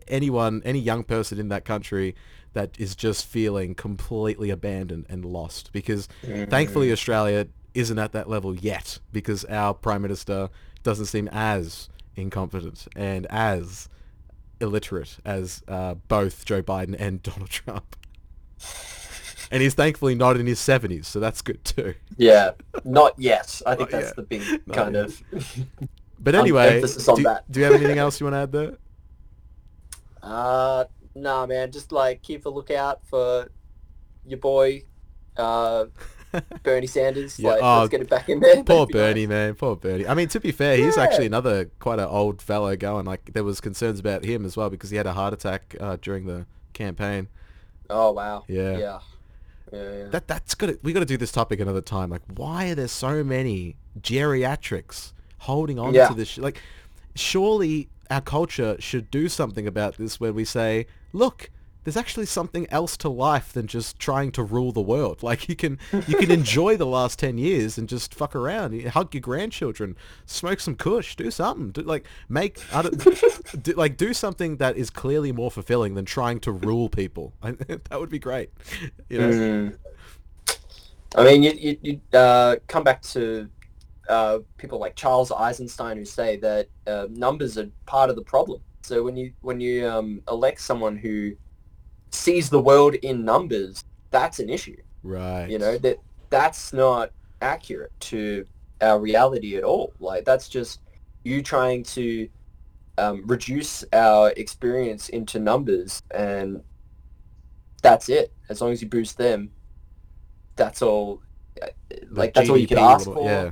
[0.08, 2.14] anyone any young person in that country
[2.54, 6.08] that is just feeling completely abandoned and lost because
[6.48, 10.48] thankfully Australia isn't at that level yet because our prime minister
[10.82, 13.88] doesn't seem as incompetent and as
[14.60, 17.96] illiterate as uh, both Joe Biden and Donald Trump.
[19.50, 21.94] And he's thankfully not in his 70s, so that's good too.
[22.16, 22.52] Yeah,
[22.84, 23.60] not yet.
[23.66, 24.16] I think Not that's yet.
[24.16, 25.04] the big Not kind yet.
[25.04, 25.22] of.
[26.18, 28.52] But Um, anyway, emphasis on do, do you have anything else you want to add
[28.52, 28.76] there?
[30.22, 31.70] Uh, nah, man.
[31.72, 33.50] Just like keep a lookout for
[34.26, 34.84] your boy,
[35.36, 35.86] uh,
[36.62, 37.38] Bernie Sanders.
[37.38, 38.56] Yeah, Like, oh, let's get it back in there.
[38.64, 39.02] Poor That'd nice.
[39.02, 39.54] Bernie, man.
[39.54, 40.06] Poor Bernie.
[40.06, 41.02] I mean, to be fair, he's Yeah.
[41.04, 43.04] actually another quite an old fellow going.
[43.06, 45.96] Like, there was concerns about him as well because he had a heart attack uh,
[46.00, 47.28] during the campaign.
[47.90, 48.44] Oh wow.
[48.48, 48.78] Yeah.
[48.78, 48.98] Yeah.
[49.72, 49.92] Yeah.
[49.98, 50.04] yeah.
[50.08, 50.78] That that's good.
[50.82, 52.10] We got to do this topic another time.
[52.10, 56.08] Like, why are there so many geriatrics holding on Yeah.
[56.08, 56.28] to this?
[56.28, 56.60] Sh- like,
[57.14, 60.20] surely our culture should do something about this.
[60.20, 61.50] where we say, look,
[61.84, 65.22] there's actually something else to life than just trying to rule the world.
[65.24, 68.90] Like, you can you can enjoy the last ten years and just fuck around, You
[68.90, 71.70] hug your grandchildren, smoke some kush, do something.
[71.70, 72.60] Do, like, make
[73.62, 77.32] do, like do something that is clearly more fulfilling than trying to rule people.
[77.42, 78.50] that would be great.
[79.08, 79.30] You know.
[79.30, 79.78] Mm.
[81.16, 83.48] I mean, you you, you uh, come back to
[84.08, 88.60] uh, people like Charles Eisenstein who say that uh, numbers are part of the problem.
[88.82, 91.32] So when you when you um, elect someone who
[92.10, 94.76] sees the world in numbers, that's an issue.
[95.02, 95.48] Right.
[95.48, 95.98] You know that
[96.30, 97.10] that's not
[97.40, 98.44] accurate to
[98.80, 99.92] our reality at all.
[100.00, 100.80] Like that's just
[101.24, 102.28] you trying to
[102.98, 106.62] um, reduce our experience into numbers, and
[107.82, 108.32] that's it.
[108.48, 109.50] As long as you boost them,
[110.56, 111.22] that's all.
[111.62, 111.68] uh,
[112.10, 113.24] Like that's all you can ask for.
[113.24, 113.50] Yeah.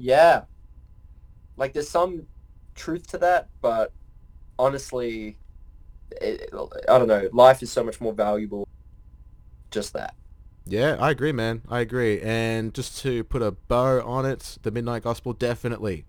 [0.00, 0.44] Yeah.
[1.56, 2.26] Like there's some
[2.74, 3.92] truth to that, but
[4.58, 5.36] honestly,
[6.10, 6.50] it,
[6.88, 7.28] I don't know.
[7.32, 8.66] Life is so much more valuable.
[9.70, 10.14] Just that.
[10.66, 11.62] Yeah, I agree, man.
[11.68, 12.20] I agree.
[12.22, 16.06] And just to put a bow on it, the Midnight Gospel definitely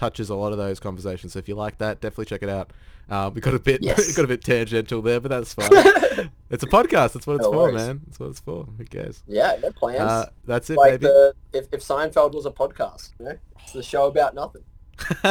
[0.00, 1.34] touches a lot of those conversations.
[1.34, 2.72] So if you like that, definitely check it out.
[3.10, 4.12] Uh, we got a bit Yes.
[4.16, 5.68] got a bit tangential there, but that's fine.
[6.50, 7.12] it's a podcast.
[7.12, 7.74] That's what it's No for, worries.
[7.74, 8.00] man.
[8.06, 8.66] That's what it's for.
[8.78, 9.22] Who cares?
[9.26, 10.00] Yeah, no plans.
[10.00, 11.06] Uh, that's it, like baby.
[11.06, 14.62] the if, if Seinfeld was a podcast, you know, it's the show about nothing.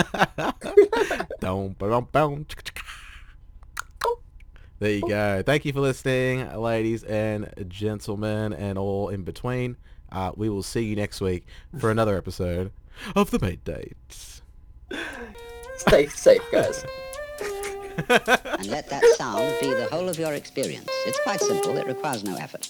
[1.39, 2.83] Dum, ba-dum, bum, chicka, chicka.
[4.79, 5.41] There you go.
[5.45, 9.77] Thank you for listening, ladies and gentlemen, and all in between.
[10.11, 11.45] Uh, we will see you next week
[11.79, 12.71] for another episode
[13.15, 14.38] of the Mate Date.
[15.77, 16.85] Stay safe, guys.
[18.09, 20.87] and let that sound be the whole of your experience.
[21.05, 21.77] It's quite simple.
[21.77, 22.69] It requires no effort.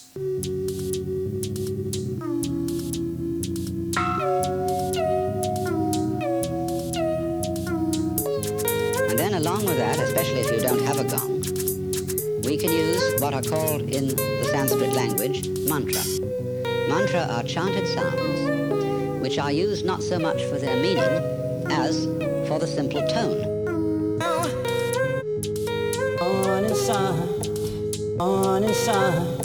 [9.10, 11.42] And then along with that, especially if you don't have a gong,
[12.44, 16.04] we can use what are called in the Sanskrit language mantra.
[16.88, 21.39] Mantra are chanted sounds which are used not so much for their meaning
[21.72, 22.06] as
[22.48, 23.50] for the simple tone.
[26.22, 29.40] on inside, on inside.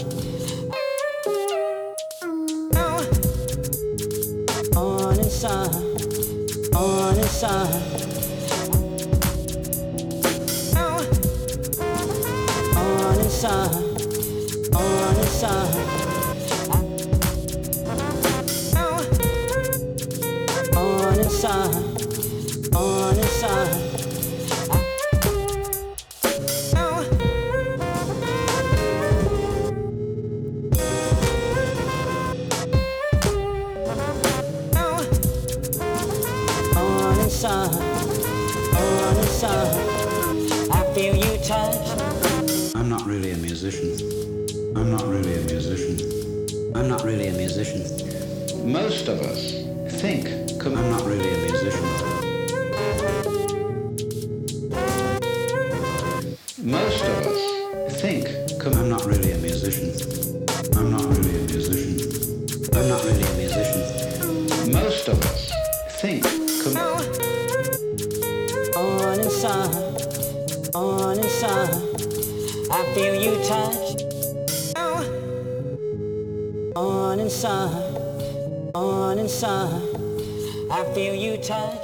[4.76, 5.64] On on.
[20.76, 21.83] On
[41.44, 42.74] touch.
[42.74, 43.90] I'm not really a musician.
[44.76, 46.72] I'm not really a musician.
[46.74, 47.82] I'm not really a musician.
[48.70, 49.52] Most of us
[50.00, 52.13] think com- I'm not really a musician.
[81.50, 81.83] On